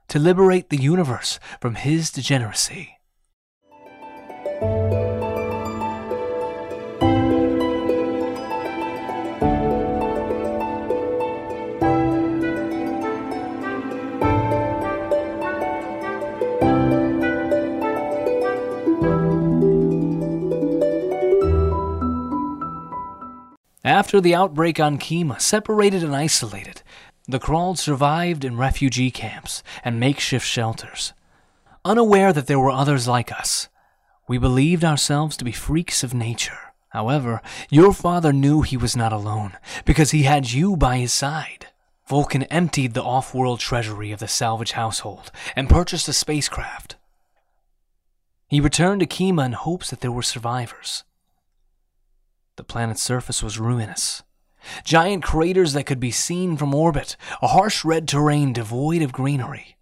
[0.09, 2.97] to liberate the universe from his degeneracy.
[23.93, 26.83] After the outbreak on Kima, separated and isolated,
[27.29, 31.13] the crawled survived in refugee camps and makeshift shelters.
[31.85, 33.69] Unaware that there were others like us,
[34.27, 36.73] we believed ourselves to be freaks of nature.
[36.89, 41.67] However, your father knew he was not alone, because he had you by his side.
[42.09, 46.97] Vulcan emptied the off world treasury of the salvage household and purchased a spacecraft.
[48.49, 51.05] He returned to Kima in hopes that there were survivors.
[52.57, 54.23] The planet's surface was ruinous.
[54.85, 59.77] Giant craters that could be seen from orbit, a harsh red terrain devoid of greenery.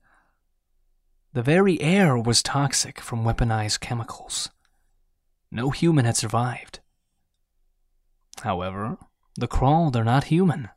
[1.32, 4.50] The very air was toxic from weaponized chemicals.
[5.50, 6.80] No human had survived.
[8.42, 8.98] However,
[9.36, 10.70] the crawled are not human.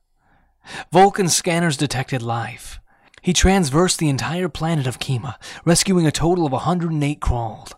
[0.91, 2.79] Vulcan scanners detected life.
[3.21, 7.75] He transversed the entire planet of Kima, rescuing a total of 108 crawled.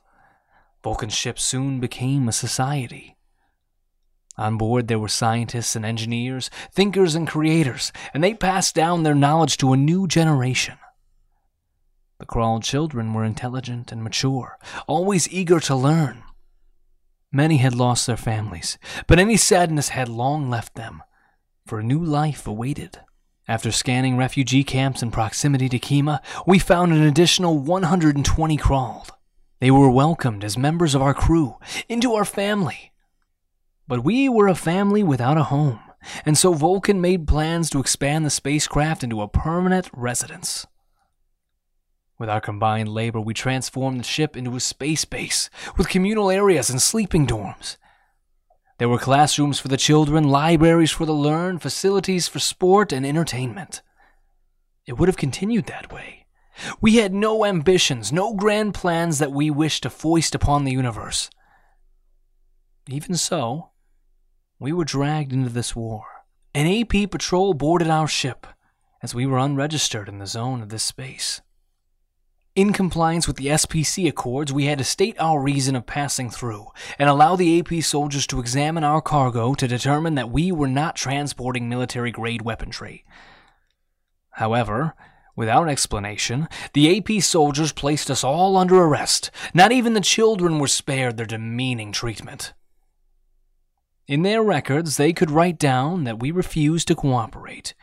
[0.83, 3.14] Vulcan's ship soon became a society.
[4.37, 9.15] On board, there were scientists and engineers, thinkers and creators, and they passed down their
[9.15, 10.77] knowledge to a new generation.
[12.19, 16.23] The Crawl children were intelligent and mature, always eager to learn.
[17.31, 21.03] Many had lost their families, but any sadness had long left them,
[21.65, 22.99] for a new life awaited.
[23.47, 29.11] After scanning refugee camps in proximity to Kima, we found an additional 120 crawled.
[29.59, 32.91] They were welcomed as members of our crew, into our family.
[33.87, 35.79] But we were a family without a home,
[36.25, 40.65] and so Vulcan made plans to expand the spacecraft into a permanent residence.
[42.17, 46.69] With our combined labor, we transformed the ship into a space base with communal areas
[46.69, 47.77] and sleeping dorms.
[48.77, 53.81] There were classrooms for the children, libraries for the learned, facilities for sport and entertainment.
[54.87, 56.25] It would have continued that way.
[56.81, 61.29] We had no ambitions, no grand plans that we wished to foist upon the universe.
[62.87, 63.71] Even so,
[64.59, 66.05] we were dragged into this war.
[66.53, 68.47] An AP patrol boarded our ship,
[69.01, 71.41] as we were unregistered in the zone of this space.
[72.55, 76.67] In compliance with the SPC Accords, we had to state our reason of passing through
[76.97, 80.95] and allow the AP soldiers to examine our cargo to determine that we were not
[80.95, 83.03] transporting military grade weaponry.
[84.29, 84.95] However,
[85.35, 89.31] without explanation, the AP soldiers placed us all under arrest.
[89.53, 92.53] Not even the children were spared their demeaning treatment.
[94.07, 97.73] In their records, they could write down that we refused to cooperate,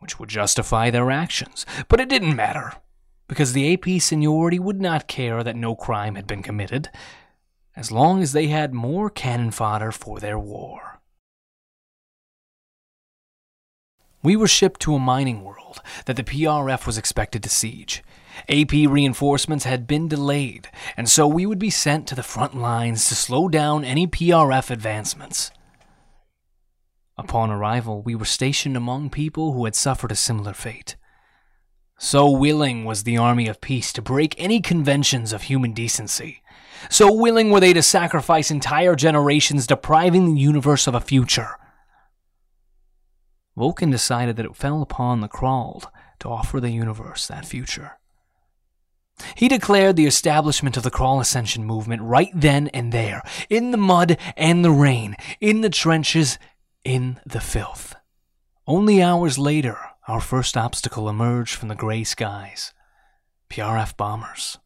[0.00, 2.72] which would justify their actions, but it didn't matter
[3.28, 6.90] because the AP seniority would not care that no crime had been committed,
[7.76, 11.00] as long as they had more cannon fodder for their war.
[14.22, 18.02] We were shipped to a mining world that the PRF was expected to siege.
[18.48, 23.08] AP reinforcements had been delayed, and so we would be sent to the front lines
[23.08, 25.50] to slow down any PRF advancements.
[27.18, 30.96] Upon arrival, we were stationed among people who had suffered a similar fate.
[31.98, 36.42] So willing was the army of peace to break any conventions of human decency.
[36.90, 41.56] So willing were they to sacrifice entire generations, depriving the universe of a future.
[43.56, 45.88] Vulcan decided that it fell upon the Crawled
[46.20, 47.98] to offer the universe that future.
[49.34, 53.78] He declared the establishment of the crawl Ascension movement right then and there, in the
[53.78, 56.38] mud and the rain, in the trenches,
[56.84, 57.94] in the filth.
[58.66, 62.72] Only hours later, our first obstacle emerged from the gray skies
[63.50, 64.58] PRF bombers.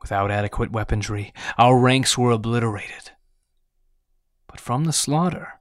[0.00, 3.12] Without adequate weaponry, our ranks were obliterated.
[4.46, 5.60] But from the slaughter,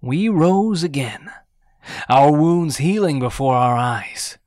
[0.00, 1.30] we rose again,
[2.08, 4.38] our wounds healing before our eyes,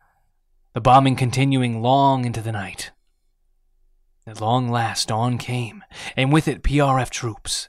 [0.78, 2.92] the bombing continuing long into the night.
[4.28, 5.84] At long last, dawn came,
[6.16, 7.68] and with it PRF troops.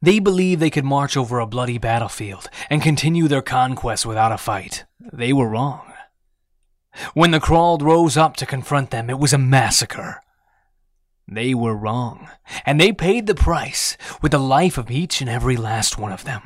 [0.00, 4.38] They believed they could march over a bloody battlefield and continue their conquest without a
[4.38, 4.84] fight.
[5.12, 5.92] They were wrong.
[7.14, 10.20] When the Crawled rose up to confront them, it was a massacre.
[11.26, 12.28] They were wrong,
[12.64, 16.22] and they paid the price with the life of each and every last one of
[16.22, 16.42] them.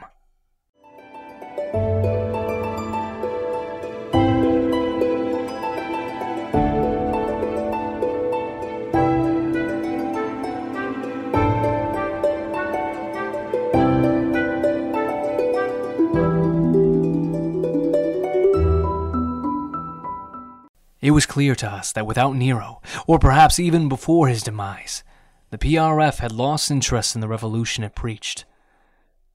[21.10, 25.02] It was clear to us that without Nero, or perhaps even before his demise,
[25.50, 28.44] the PRF had lost interest in the revolution it preached,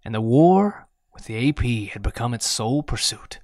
[0.05, 3.41] and the war with the AP had become its sole pursuit.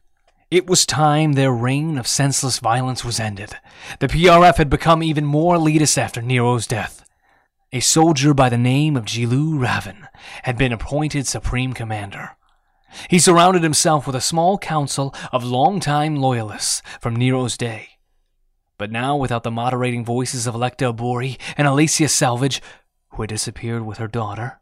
[0.50, 3.58] It was time their reign of senseless violence was ended.
[4.00, 7.04] The PRF had become even more elitist after Nero's death.
[7.74, 10.08] A soldier by the name of Jilu Raven
[10.44, 12.38] had been appointed supreme commander.
[13.10, 17.91] He surrounded himself with a small council of longtime loyalists from Nero's day
[18.82, 22.64] but now without the moderating voices of Electa Abori and Alicia Selvage,
[23.10, 24.60] who had disappeared with her daughter.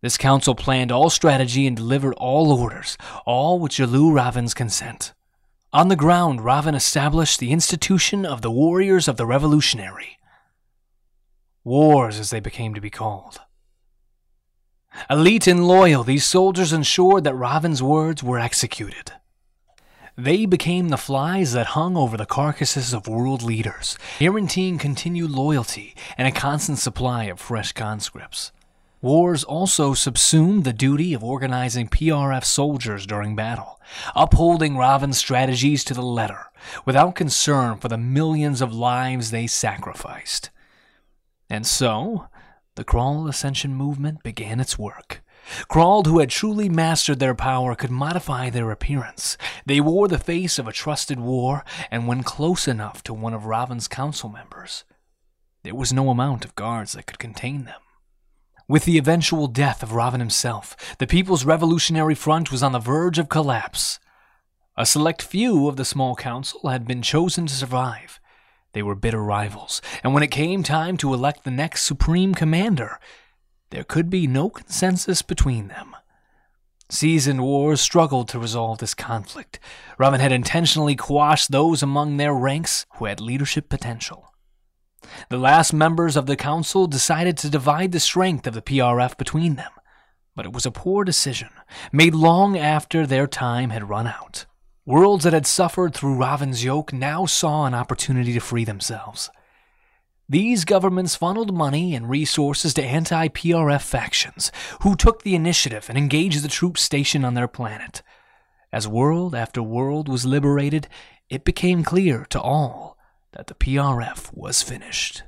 [0.00, 5.12] This council planned all strategy and delivered all orders, all with Jalu Raven's consent.
[5.74, 10.18] On the ground, Raven established the institution of the Warriors of the Revolutionary.
[11.64, 13.42] Wars, as they became to be called.
[15.10, 19.12] Elite and loyal, these soldiers ensured that Raven's words were executed.
[20.18, 25.94] They became the flies that hung over the carcasses of world leaders, guaranteeing continued loyalty
[26.16, 28.50] and a constant supply of fresh conscripts.
[29.00, 33.80] Wars also subsumed the duty of organizing PRF soldiers during battle,
[34.16, 36.46] upholding Raven's strategies to the letter,
[36.84, 40.50] without concern for the millions of lives they sacrificed.
[41.48, 42.26] And so,
[42.74, 45.22] the Crawl Ascension movement began its work.
[45.68, 49.36] Crawled, who had truly mastered their power, could modify their appearance.
[49.66, 53.46] They wore the face of a trusted war, and when close enough to one of
[53.46, 54.84] Raven's council members,
[55.62, 57.80] there was no amount of guards that could contain them.
[58.68, 63.18] With the eventual death of Raven himself, the People's Revolutionary Front was on the verge
[63.18, 63.98] of collapse.
[64.76, 68.20] A select few of the small council had been chosen to survive.
[68.74, 73.00] They were bitter rivals, and when it came time to elect the next supreme commander,
[73.70, 75.94] there could be no consensus between them.
[76.90, 79.60] Seasoned wars struggled to resolve this conflict.
[79.98, 84.32] Raven had intentionally quashed those among their ranks who had leadership potential.
[85.28, 89.56] The last members of the council decided to divide the strength of the PRF between
[89.56, 89.70] them,
[90.34, 91.50] but it was a poor decision,
[91.92, 94.46] made long after their time had run out.
[94.86, 99.28] Worlds that had suffered through Raven's yoke now saw an opportunity to free themselves.
[100.30, 104.52] These governments funneled money and resources to anti PRF factions,
[104.82, 108.02] who took the initiative and engaged the troops stationed on their planet.
[108.70, 110.86] As world after world was liberated,
[111.30, 112.98] it became clear to all
[113.32, 115.22] that the PRF was finished.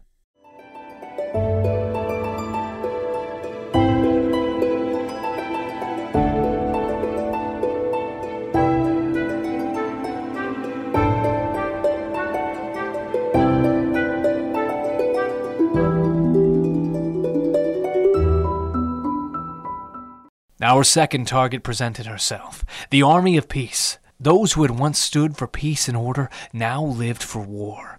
[20.71, 23.99] Our second target presented herself the Army of Peace.
[24.21, 27.99] Those who had once stood for peace and order now lived for war.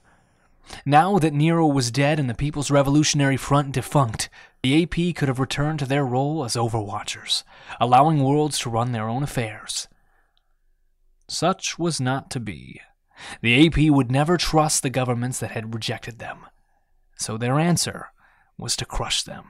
[0.85, 4.29] Now that Nero was dead and the People's Revolutionary Front defunct,
[4.63, 7.43] the AP could have returned to their role as overwatchers,
[7.77, 9.89] allowing worlds to run their own affairs.
[11.27, 12.79] Such was not to be.
[13.41, 16.45] The AP would never trust the governments that had rejected them,
[17.17, 18.13] so their answer
[18.57, 19.47] was to crush them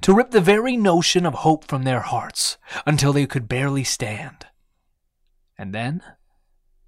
[0.00, 4.46] to rip the very notion of hope from their hearts until they could barely stand.
[5.58, 6.02] And then,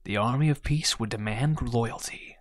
[0.05, 2.37] the army of peace would demand loyalty.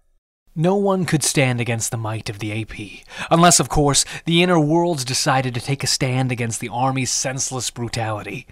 [0.56, 4.60] No one could stand against the might of the AP, unless, of course, the inner
[4.60, 8.46] worlds decided to take a stand against the army's senseless brutality.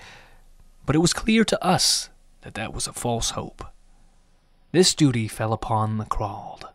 [0.86, 2.10] But it was clear to us
[2.42, 3.64] that that was a false hope.
[4.72, 6.71] This duty fell upon the crawled.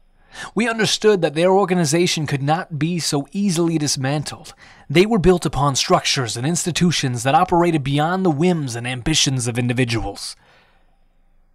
[0.54, 4.54] We understood that their organization could not be so easily dismantled.
[4.88, 9.58] They were built upon structures and institutions that operated beyond the whims and ambitions of
[9.58, 10.36] individuals.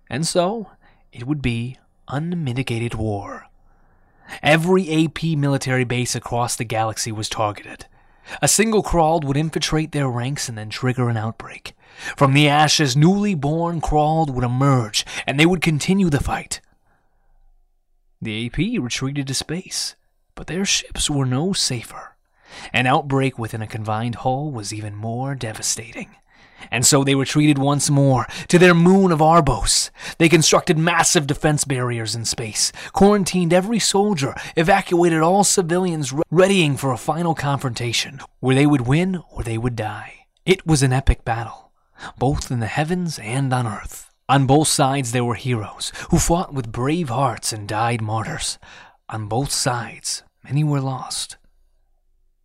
[0.10, 0.70] And so,
[1.14, 1.78] it would be
[2.08, 3.48] unmitigated war.
[4.42, 7.86] Every AP military base across the galaxy was targeted.
[8.42, 11.74] A single crawled would infiltrate their ranks and then trigger an outbreak.
[12.16, 16.62] From the ashes, newly born crawled would emerge, and they would continue the fight.
[18.22, 19.96] The AP retreated to space,
[20.36, 22.16] but their ships were no safer.
[22.72, 26.16] An outbreak within a confined hull was even more devastating.
[26.70, 29.90] And so they retreated once more to their moon of Arbos.
[30.20, 36.92] They constructed massive defense barriers in space, quarantined every soldier, evacuated all civilians, readying for
[36.92, 40.28] a final confrontation, where they would win or they would die.
[40.46, 41.72] It was an epic battle,
[42.20, 44.11] both in the heavens and on Earth.
[44.32, 48.60] On both sides there were heroes who fought with brave hearts and died martyrs.
[49.10, 51.36] On both sides, many were lost.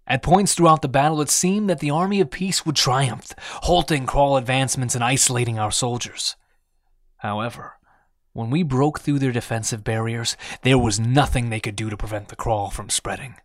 [0.05, 4.07] At points throughout the battle, it seemed that the army of peace would triumph, halting
[4.07, 6.35] crawl advancements and isolating our soldiers.
[7.19, 7.75] However,
[8.33, 12.31] when we broke through their defensive barriers, there was nothing they could do to prevent
[12.31, 13.37] the crawl from spreading.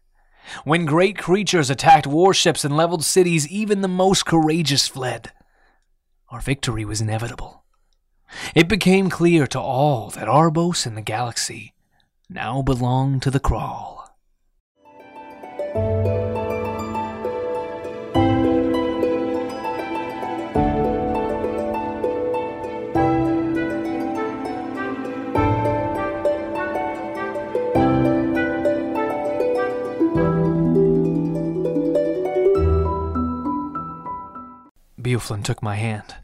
[0.63, 5.31] When great creatures attacked warships and leveled cities, even the most courageous fled.
[6.29, 7.60] Our victory was inevitable.
[8.55, 11.73] It became clear to all that Arbos and the galaxy
[12.29, 14.09] now belonged to the Crawl.
[35.01, 36.20] Beoflin took my hand.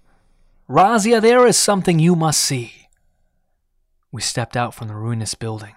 [0.69, 2.89] Razia, there is something you must see.
[4.11, 5.75] We stepped out from the ruinous building,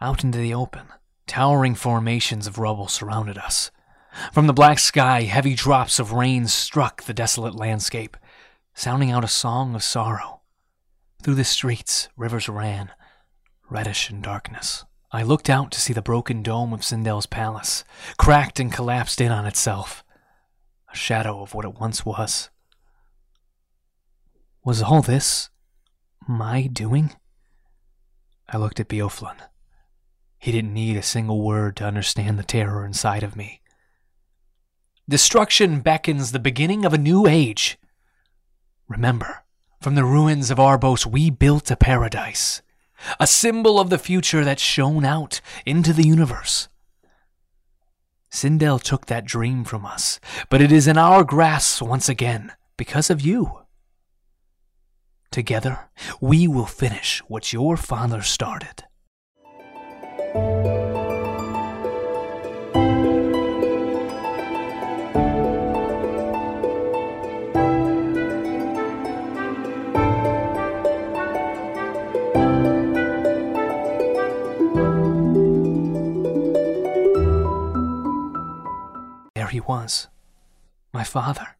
[0.00, 0.86] out into the open.
[1.26, 3.70] Towering formations of rubble surrounded us.
[4.32, 8.16] From the black sky, heavy drops of rain struck the desolate landscape,
[8.72, 10.40] sounding out a song of sorrow.
[11.22, 12.90] Through the streets, rivers ran,
[13.68, 14.86] reddish in darkness.
[15.10, 17.84] I looked out to see the broken dome of Sindel's palace,
[18.16, 20.02] cracked and collapsed in on itself,
[20.90, 22.48] a shadow of what it once was.
[24.64, 25.50] Was all this
[26.28, 27.16] my doing?
[28.48, 29.36] I looked at Beoflin.
[30.38, 33.60] He didn't need a single word to understand the terror inside of me.
[35.08, 37.76] Destruction beckons the beginning of a new age.
[38.88, 39.42] Remember,
[39.80, 42.62] from the ruins of Arbos, we built a paradise,
[43.18, 46.68] a symbol of the future that shone out into the universe.
[48.30, 53.10] Sindel took that dream from us, but it is in our grasp once again because
[53.10, 53.61] of you.
[55.32, 55.88] Together,
[56.20, 58.84] we will finish what your father started.
[79.34, 80.08] There he was,
[80.92, 81.56] my father,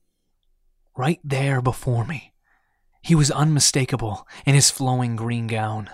[0.95, 2.32] right there before me.
[3.03, 5.91] He was unmistakable in his flowing green gown,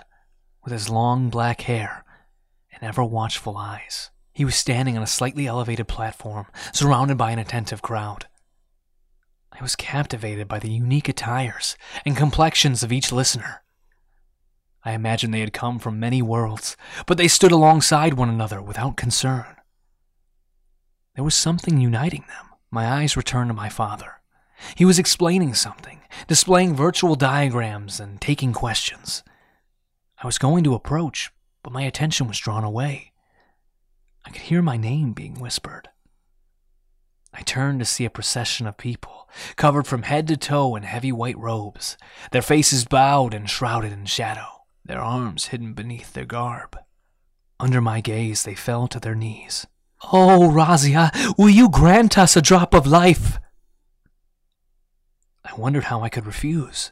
[0.63, 2.05] with his long black hair
[2.71, 4.11] and ever watchful eyes.
[4.31, 8.27] He was standing on a slightly elevated platform, surrounded by an attentive crowd.
[9.51, 13.63] I was captivated by the unique attires and complexions of each listener.
[14.85, 18.95] I imagined they had come from many worlds, but they stood alongside one another without
[18.95, 19.55] concern.
[21.15, 22.49] There was something uniting them.
[22.71, 24.18] My eyes returned to my father.
[24.75, 29.23] He was explaining something, displaying virtual diagrams and taking questions.
[30.21, 31.31] I was going to approach,
[31.63, 33.13] but my attention was drawn away.
[34.25, 35.89] I could hear my name being whispered.
[37.33, 41.11] I turned to see a procession of people, covered from head to toe in heavy
[41.11, 41.97] white robes,
[42.31, 46.77] their faces bowed and shrouded in shadow, their arms hidden beneath their garb.
[47.59, 49.67] Under my gaze, they fell to their knees.
[50.11, 53.39] Oh, Razia, will you grant us a drop of life?
[55.49, 56.91] I wondered how I could refuse.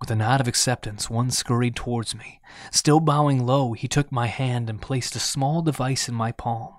[0.00, 2.40] With a nod of acceptance, one scurried towards me.
[2.72, 6.74] Still bowing low, he took my hand and placed a small device in my palm.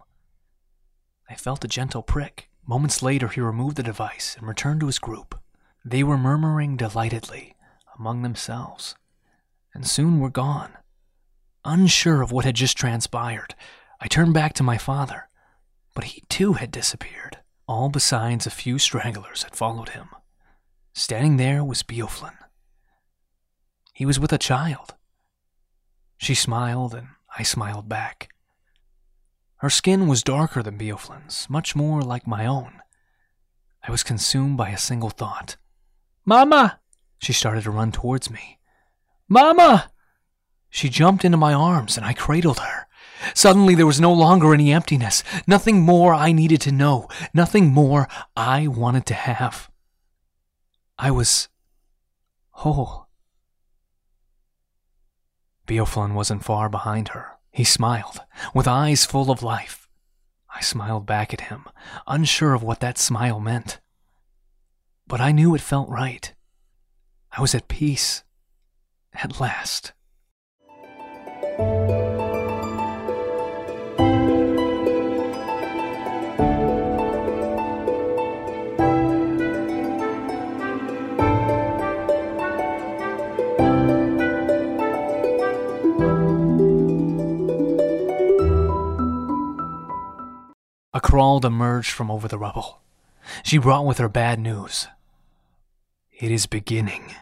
[1.29, 2.49] I felt a gentle prick.
[2.67, 5.39] Moments later, he removed the device and returned to his group.
[5.85, 7.55] They were murmuring delightedly
[7.97, 8.95] among themselves,
[9.73, 10.73] and soon were gone.
[11.63, 13.55] Unsure of what had just transpired,
[14.01, 15.29] I turned back to my father,
[15.93, 17.37] but he too had disappeared.
[17.67, 20.09] All besides a few stragglers had followed him.
[20.95, 22.35] Standing there was Beoflin.
[23.93, 24.93] He was with a child.
[26.17, 28.29] She smiled, and I smiled back.
[29.57, 32.79] Her skin was darker than Beoflin's, much more like my own.
[33.87, 35.57] I was consumed by a single thought.
[36.25, 36.79] Mama!
[37.17, 38.59] She started to run towards me.
[39.27, 39.91] Mama!
[40.69, 42.87] She jumped into my arms, and I cradled her.
[43.33, 48.07] Suddenly, there was no longer any emptiness, nothing more I needed to know, nothing more
[48.37, 49.71] I wanted to have.
[50.97, 51.49] I was
[52.55, 52.73] oh.
[52.73, 53.07] whole.
[55.67, 57.37] Beoflin wasn't far behind her.
[57.51, 58.19] He smiled,
[58.53, 59.87] with eyes full of life.
[60.53, 61.65] I smiled back at him,
[62.07, 63.79] unsure of what that smile meant.
[65.07, 66.33] But I knew it felt right.
[67.31, 68.23] I was at peace.
[69.13, 69.93] At last.
[91.23, 92.81] Emerged from over the rubble.
[93.43, 94.87] She brought with her bad news.
[96.11, 97.15] It is beginning.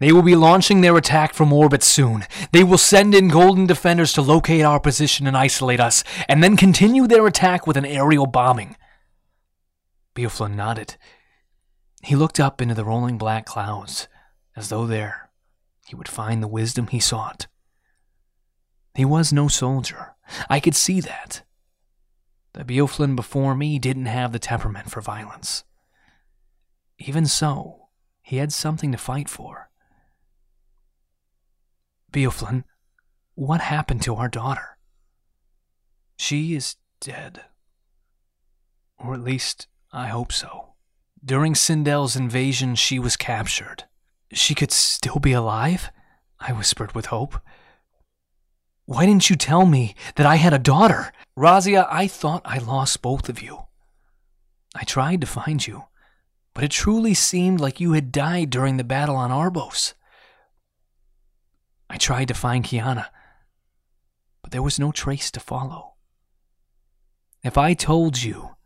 [0.00, 2.24] They will be launching their attack from orbit soon.
[2.50, 6.56] They will send in Golden Defenders to locate our position and isolate us, and then
[6.56, 8.76] continue their attack with an aerial bombing.
[10.16, 10.96] Beoflin nodded.
[12.02, 14.08] He looked up into the rolling black clouds,
[14.56, 15.30] as though there
[15.86, 17.46] he would find the wisdom he sought.
[18.94, 20.16] He was no soldier.
[20.50, 21.42] I could see that.
[22.52, 25.64] The Beoflin before me didn't have the temperament for violence.
[26.98, 27.88] Even so,
[28.22, 29.70] he had something to fight for.
[32.12, 32.64] Beoflin,
[33.34, 34.78] what happened to our daughter?
[36.16, 37.44] She is dead.
[38.98, 40.74] Or at least, I hope so.
[41.24, 43.84] During Sindel's invasion, she was captured.
[44.32, 45.90] She could still be alive?
[46.40, 47.40] I whispered with hope.
[48.88, 51.12] Why didn't you tell me that I had a daughter?
[51.36, 53.66] Razia, I thought I lost both of you.
[54.74, 55.84] I tried to find you,
[56.54, 59.92] but it truly seemed like you had died during the battle on Arbos.
[61.90, 63.08] I tried to find Kiana,
[64.40, 65.92] but there was no trace to follow.
[67.44, 68.56] If I told you,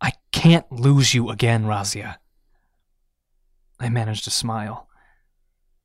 [0.00, 2.16] I can't lose you again, Razia.
[3.78, 4.88] I managed to smile.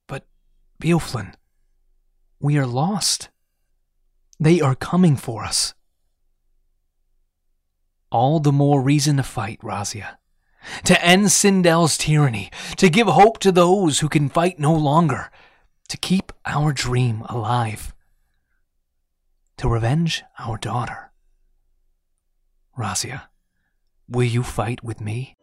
[0.07, 0.26] But,
[0.82, 1.36] Beoflin,
[2.43, 3.29] we are lost.
[4.37, 5.73] They are coming for us.
[8.11, 10.17] All the more reason to fight, Razia.
[10.83, 15.31] To end Sindel's tyranny, to give hope to those who can fight no longer,
[15.87, 17.95] to keep our dream alive,
[19.57, 21.11] to revenge our daughter.
[22.77, 23.23] Razia,
[24.09, 25.37] will you fight with me?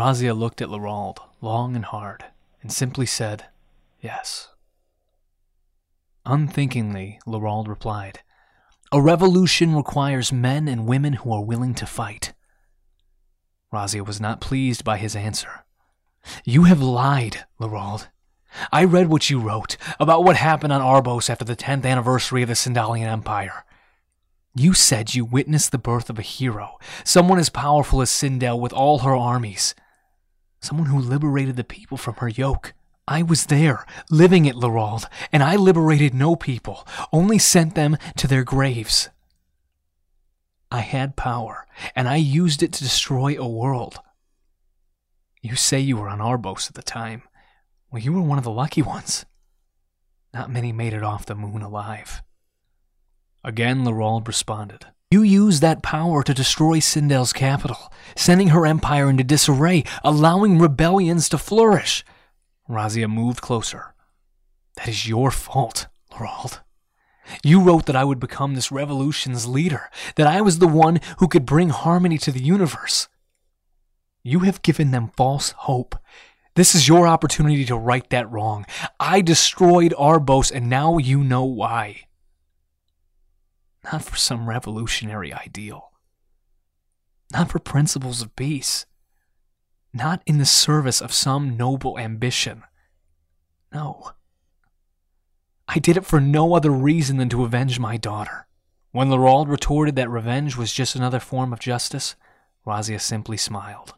[0.00, 2.24] Razia looked at Laurald long and hard
[2.62, 3.44] and simply said,
[4.00, 4.48] Yes.
[6.24, 8.20] Unthinkingly, Laurald replied,
[8.92, 12.32] A revolution requires men and women who are willing to fight.
[13.70, 15.66] Razia was not pleased by his answer.
[16.46, 18.08] You have lied, Laurald.
[18.72, 22.48] I read what you wrote about what happened on Arbos after the 10th anniversary of
[22.48, 23.66] the Sindalian Empire.
[24.54, 28.72] You said you witnessed the birth of a hero, someone as powerful as Sindel with
[28.72, 29.74] all her armies,
[30.60, 32.74] someone who liberated the people from her yoke.
[33.08, 38.28] I was there, living it, Laurald, and I liberated no people, only sent them to
[38.28, 39.08] their graves.
[40.70, 43.98] I had power, and I used it to destroy a world.
[45.42, 47.22] You say you were on Arbos at the time.
[47.90, 49.24] Well, you were one of the lucky ones.
[50.32, 52.22] Not many made it off the moon alive.
[53.42, 54.86] Again, Laurald responded.
[55.12, 61.28] You used that power to destroy Sindel's capital, sending her empire into disarray, allowing rebellions
[61.30, 62.04] to flourish.
[62.68, 63.92] Razia moved closer.
[64.76, 66.60] That is your fault, Laurald.
[67.42, 71.26] You wrote that I would become this revolution's leader, that I was the one who
[71.26, 73.08] could bring harmony to the universe.
[74.22, 75.96] You have given them false hope.
[76.54, 78.64] This is your opportunity to right that wrong.
[79.00, 82.02] I destroyed Arbos, and now you know why
[83.84, 85.90] not for some revolutionary ideal,
[87.32, 88.86] not for principles of peace,
[89.92, 92.62] not in the service of some noble ambition.
[93.72, 94.12] No.
[95.68, 98.46] I did it for no other reason than to avenge my daughter.
[98.92, 102.16] When Laurald retorted that revenge was just another form of justice,
[102.66, 103.94] Razia simply smiled.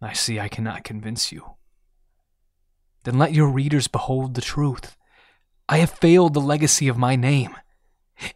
[0.00, 1.56] I see I cannot convince you.
[3.04, 4.96] Then let your readers behold the truth.
[5.68, 7.54] I have failed the legacy of my name.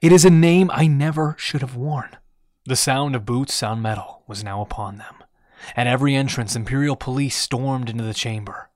[0.01, 2.17] It is a name I never should have worn.
[2.65, 5.17] The sound of boots on metal was now upon them.
[5.77, 8.71] At every entrance, Imperial police stormed into the chamber.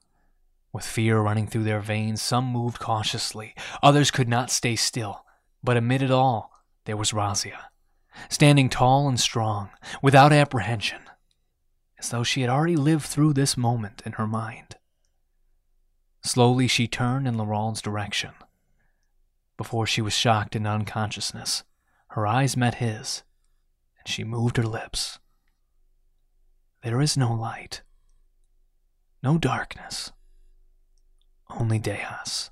[0.73, 5.25] With fear running through their veins, some moved cautiously, others could not stay still.
[5.63, 6.53] But amid it all,
[6.85, 7.59] there was Razia,
[8.29, 9.71] standing tall and strong,
[10.03, 11.01] without apprehension,
[11.99, 14.77] as though she had already lived through this moment in her mind.
[16.23, 18.33] Slowly she turned in Laurald's direction.
[19.57, 21.65] Before she was shocked into unconsciousness,
[22.09, 23.23] her eyes met his,
[23.99, 25.19] and she moved her lips.
[26.83, 27.83] There is no light,
[29.23, 30.13] no darkness,
[31.49, 32.51] only Deus,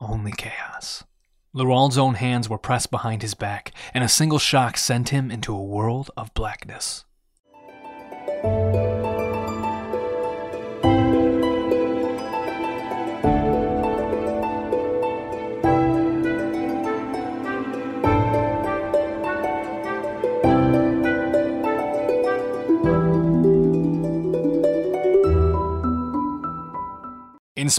[0.00, 1.04] only chaos.
[1.52, 5.54] Laurald's own hands were pressed behind his back, and a single shock sent him into
[5.54, 7.04] a world of blackness.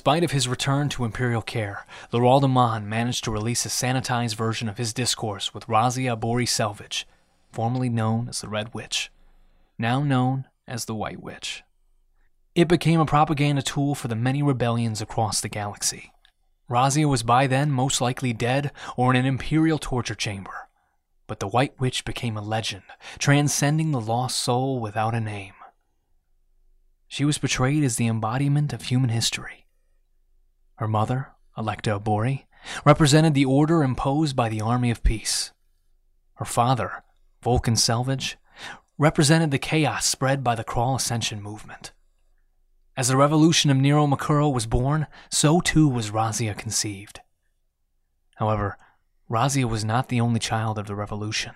[0.01, 4.67] Spite of his return to Imperial care, Laurald Amon managed to release a sanitized version
[4.67, 7.07] of his discourse with Razia Bori Selvage,
[7.51, 9.11] formerly known as the Red Witch,
[9.77, 11.61] now known as the White Witch.
[12.55, 16.11] It became a propaganda tool for the many rebellions across the galaxy.
[16.67, 20.67] Razia was by then most likely dead or in an Imperial torture chamber,
[21.27, 22.85] but the White Witch became a legend,
[23.19, 25.53] transcending the lost soul without a name.
[27.07, 29.60] She was portrayed as the embodiment of human history
[30.81, 32.47] her mother, Electa Bori,
[32.83, 35.51] represented the order imposed by the Army of Peace.
[36.37, 37.03] Her father,
[37.43, 38.35] Vulcan Selvage,
[38.97, 41.91] represented the chaos spread by the Crawl Ascension movement.
[42.97, 47.19] As the revolution of Nero Makuro was born, so too was Razia conceived.
[48.37, 48.75] However,
[49.29, 51.53] Razia was not the only child of the revolution.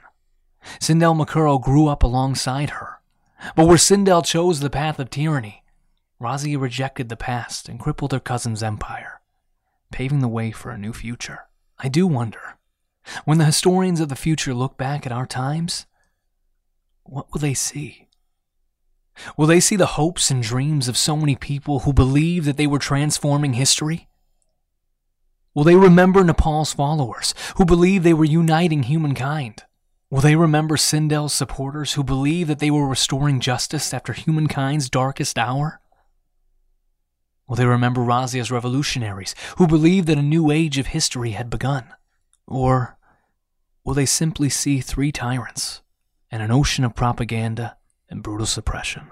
[0.79, 2.99] Sindel Makuro grew up alongside her.
[3.55, 5.63] But where Sindel chose the path of tyranny,
[6.21, 9.14] Razia rejected the past and crippled her cousin's empire,
[9.91, 11.47] paving the way for a new future.
[11.79, 12.57] I do wonder,
[13.25, 15.85] when the historians of the future look back at our times,
[17.03, 18.07] what will they see?
[19.37, 22.67] Will they see the hopes and dreams of so many people who believed that they
[22.67, 24.07] were transforming history?
[25.53, 29.63] Will they remember Nepal's followers, who believed they were uniting humankind?
[30.09, 35.39] Will they remember Sindel's supporters, who believed that they were restoring justice after humankind's darkest
[35.39, 35.79] hour?
[37.47, 41.93] Will they remember Razia's revolutionaries, who believed that a new age of history had begun?
[42.47, 42.97] Or
[43.83, 45.81] will they simply see three tyrants
[46.31, 47.77] and an ocean of propaganda
[48.09, 49.11] and brutal suppression?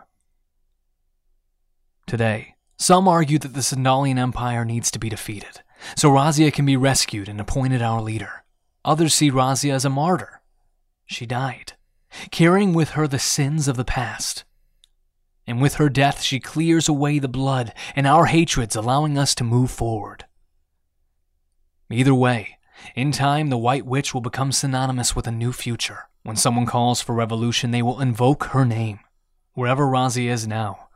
[2.08, 5.62] Today, some argue that the Sindalian Empire needs to be defeated,
[5.96, 8.44] so Razia can be rescued and appointed our leader.
[8.84, 10.42] Others see Razia as a martyr.
[11.06, 11.74] She died,
[12.32, 14.44] carrying with her the sins of the past.
[15.46, 19.44] And with her death, she clears away the blood and our hatreds, allowing us to
[19.44, 20.26] move forward.
[21.90, 22.58] Either way,
[22.96, 26.08] in time, the White Witch will become synonymous with a new future.
[26.24, 29.00] When someone calls for revolution, they will invoke her name.
[29.54, 30.88] Wherever Razia is now,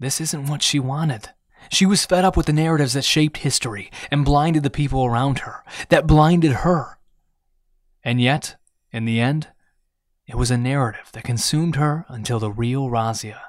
[0.00, 1.30] this isn't what she wanted.
[1.70, 5.40] She was fed up with the narratives that shaped history and blinded the people around
[5.40, 6.98] her, that blinded her.
[8.02, 8.56] And yet,
[8.90, 9.48] in the end,
[10.26, 13.40] it was a narrative that consumed her until the real Razia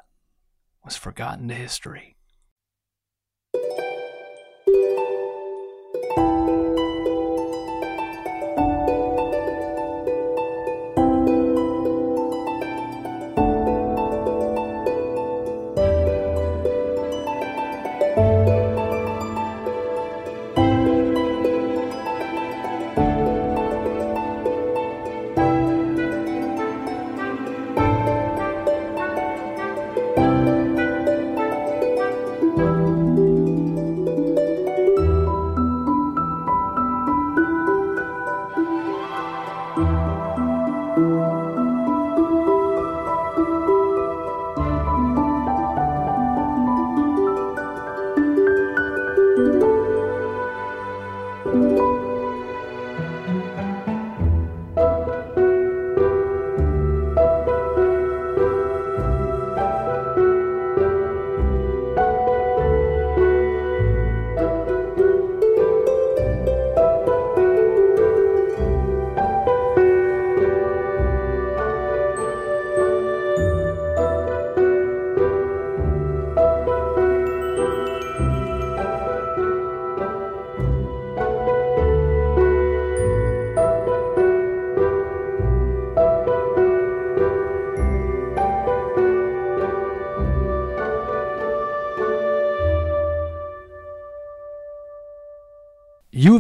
[0.85, 2.14] was forgotten to history.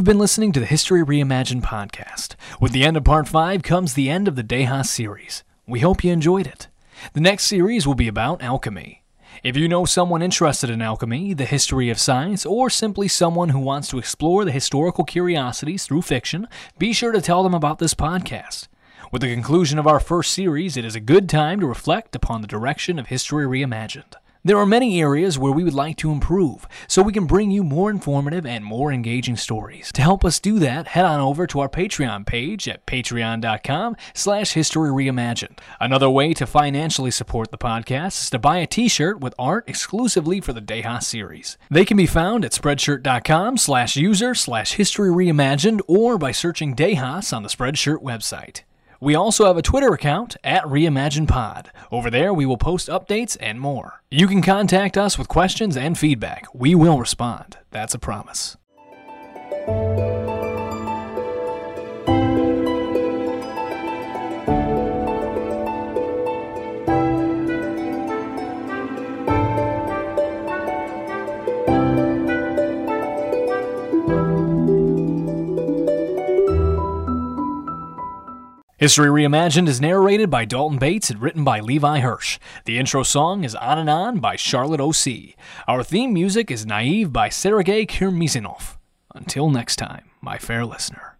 [0.05, 2.35] Been listening to the History Reimagined podcast.
[2.61, 5.43] With the end of part 5 comes the end of the Deha series.
[5.65, 6.67] We hope you enjoyed it.
[7.13, 9.03] The next series will be about alchemy.
[9.43, 13.59] If you know someone interested in alchemy, the history of science, or simply someone who
[13.59, 16.47] wants to explore the historical curiosities through fiction,
[16.77, 18.67] be sure to tell them about this podcast.
[19.11, 22.41] With the conclusion of our first series, it is a good time to reflect upon
[22.41, 24.13] the direction of History Reimagined.
[24.45, 27.63] There are many areas where we would like to improve, so we can bring you
[27.63, 29.91] more informative and more engaging stories.
[29.93, 34.51] To help us do that, head on over to our Patreon page at patreon.com slash
[34.51, 35.57] history reimagined.
[35.81, 40.39] Another way to financially support the podcast is to buy a t-shirt with art exclusively
[40.39, 41.57] for the Deha series.
[41.71, 47.35] They can be found at spreadshirt.com slash user slash history reimagined or by searching Dehas
[47.35, 48.61] on the Spreadshirt website.
[48.99, 51.67] We also have a Twitter account at ReimaginePod.
[51.91, 54.01] Over there, we will post updates and more.
[54.09, 56.47] You can contact us with questions and feedback.
[56.53, 57.57] We will respond.
[57.71, 58.57] That's a promise.
[78.77, 82.39] History Reimagined is narrated by Dalton Bates and written by Levi Hirsch.
[82.65, 85.33] The intro song is On and On by Charlotte O.C.
[85.65, 88.75] Our theme music is Naive by Sergei Kirmizinov.
[89.13, 91.17] Until next time, my fair listener.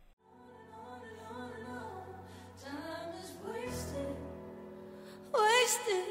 [5.33, 6.04] Wasted.